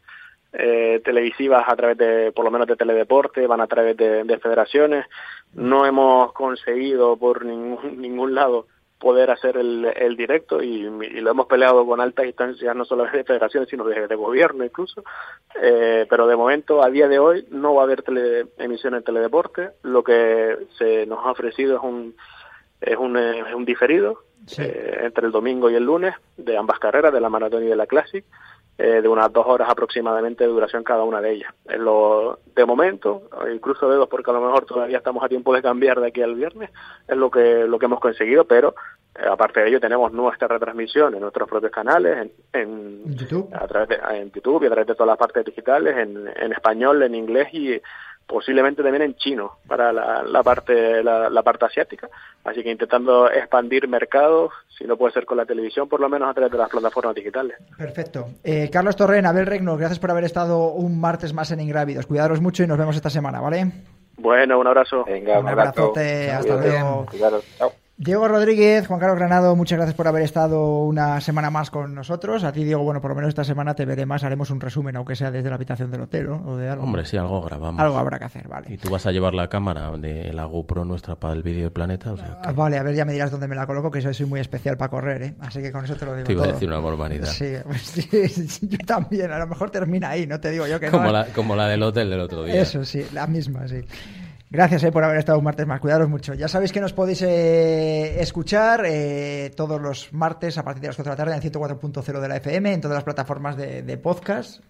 [0.52, 4.38] eh, televisivas a través de, por lo menos de teledeporte, van a través de, de
[4.38, 5.06] federaciones.
[5.54, 8.66] No hemos conseguido por ningún, ningún lado
[8.98, 10.82] poder hacer el, el directo y,
[11.20, 15.04] lo hemos peleado con altas instancias, no solo de federaciones, sino de, gobierno incluso.
[15.60, 19.04] Eh, pero de momento, a día de hoy, no va a haber tele, emisión en
[19.04, 19.70] teledeporte.
[19.82, 22.14] Lo que se nos ha ofrecido es un,
[22.80, 24.22] es un, es un diferido
[24.58, 27.76] eh, entre el domingo y el lunes de ambas carreras, de la maratón y de
[27.76, 28.24] la Classic.
[28.80, 31.52] Eh, de unas dos horas aproximadamente de duración cada una de ellas.
[31.68, 35.62] En lo, de momento, incluso dedos porque a lo mejor todavía estamos a tiempo de
[35.62, 36.70] cambiar de aquí al viernes,
[37.08, 38.76] es lo que, lo que hemos conseguido, pero
[39.16, 43.52] eh, aparte de ello tenemos nuestra retransmisión en nuestros propios canales, en, YouTube?
[43.52, 46.52] A través de, en YouTube y a través de todas las partes digitales, en, en
[46.52, 47.82] español, en inglés y
[48.28, 52.08] posiblemente también en chino para la, la parte la, la, parte asiática.
[52.44, 56.28] Así que intentando expandir mercados si no puede ser con la televisión por lo menos
[56.28, 57.56] a través de las plataformas digitales.
[57.76, 58.28] Perfecto.
[58.44, 62.06] Eh, Carlos Torren Abel Regno gracias por haber estado un martes más en Ingrávidos.
[62.06, 63.72] Cuidaros mucho y nos vemos esta semana vale
[64.18, 65.04] bueno un abrazo.
[65.04, 67.06] Venga, un, abrazote hasta luego.
[67.56, 67.72] Chao.
[68.00, 72.44] Diego Rodríguez, Juan Carlos Granado, muchas gracias por haber estado una semana más con nosotros.
[72.44, 74.22] A ti, Diego, bueno, por lo menos esta semana te veré más.
[74.22, 76.44] Haremos un resumen, aunque sea desde la habitación del hotel ¿no?
[76.46, 76.84] o de algo.
[76.84, 77.80] Hombre, sí, algo grabamos.
[77.80, 78.72] Algo habrá que hacer, vale.
[78.72, 81.72] Y tú vas a llevar la cámara de la GoPro nuestra para el vídeo del
[81.72, 82.12] planeta.
[82.12, 84.38] O sea Vale, a ver, ya me dirás dónde me la coloco, que soy muy
[84.38, 85.34] especial para correr, ¿eh?
[85.40, 86.26] Así que con eso te lo digo.
[86.28, 87.26] Te iba a decir una barbaridad.
[87.26, 89.32] Sí, pues sí, yo también.
[89.32, 91.10] A lo mejor termina ahí, no te digo yo que como no.
[91.10, 92.62] La, como la del hotel del otro día.
[92.62, 93.80] Eso sí, la misma, sí.
[94.50, 95.80] Gracias eh, por haber estado un martes más.
[95.80, 96.34] Cuidaros mucho.
[96.34, 100.96] Ya sabéis que nos podéis eh, escuchar eh, todos los martes a partir de las
[100.96, 103.96] 4 de la tarde en 104.0 de la FM, en todas las plataformas de, de
[103.98, 104.60] podcast.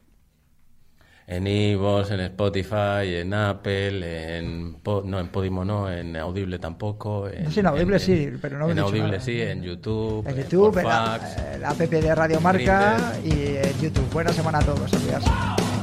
[1.28, 7.28] En Ivos, en Spotify, en Apple, en no en Podimo no, en Audible tampoco.
[7.28, 10.26] En, sí, en Audible sí, pero no En Audible sí, en YouTube.
[10.26, 11.14] En YouTube, en, la,
[11.66, 14.10] app de Radio Marca y en YouTube.
[14.10, 14.90] Buena semana a todos.
[14.94, 15.77] A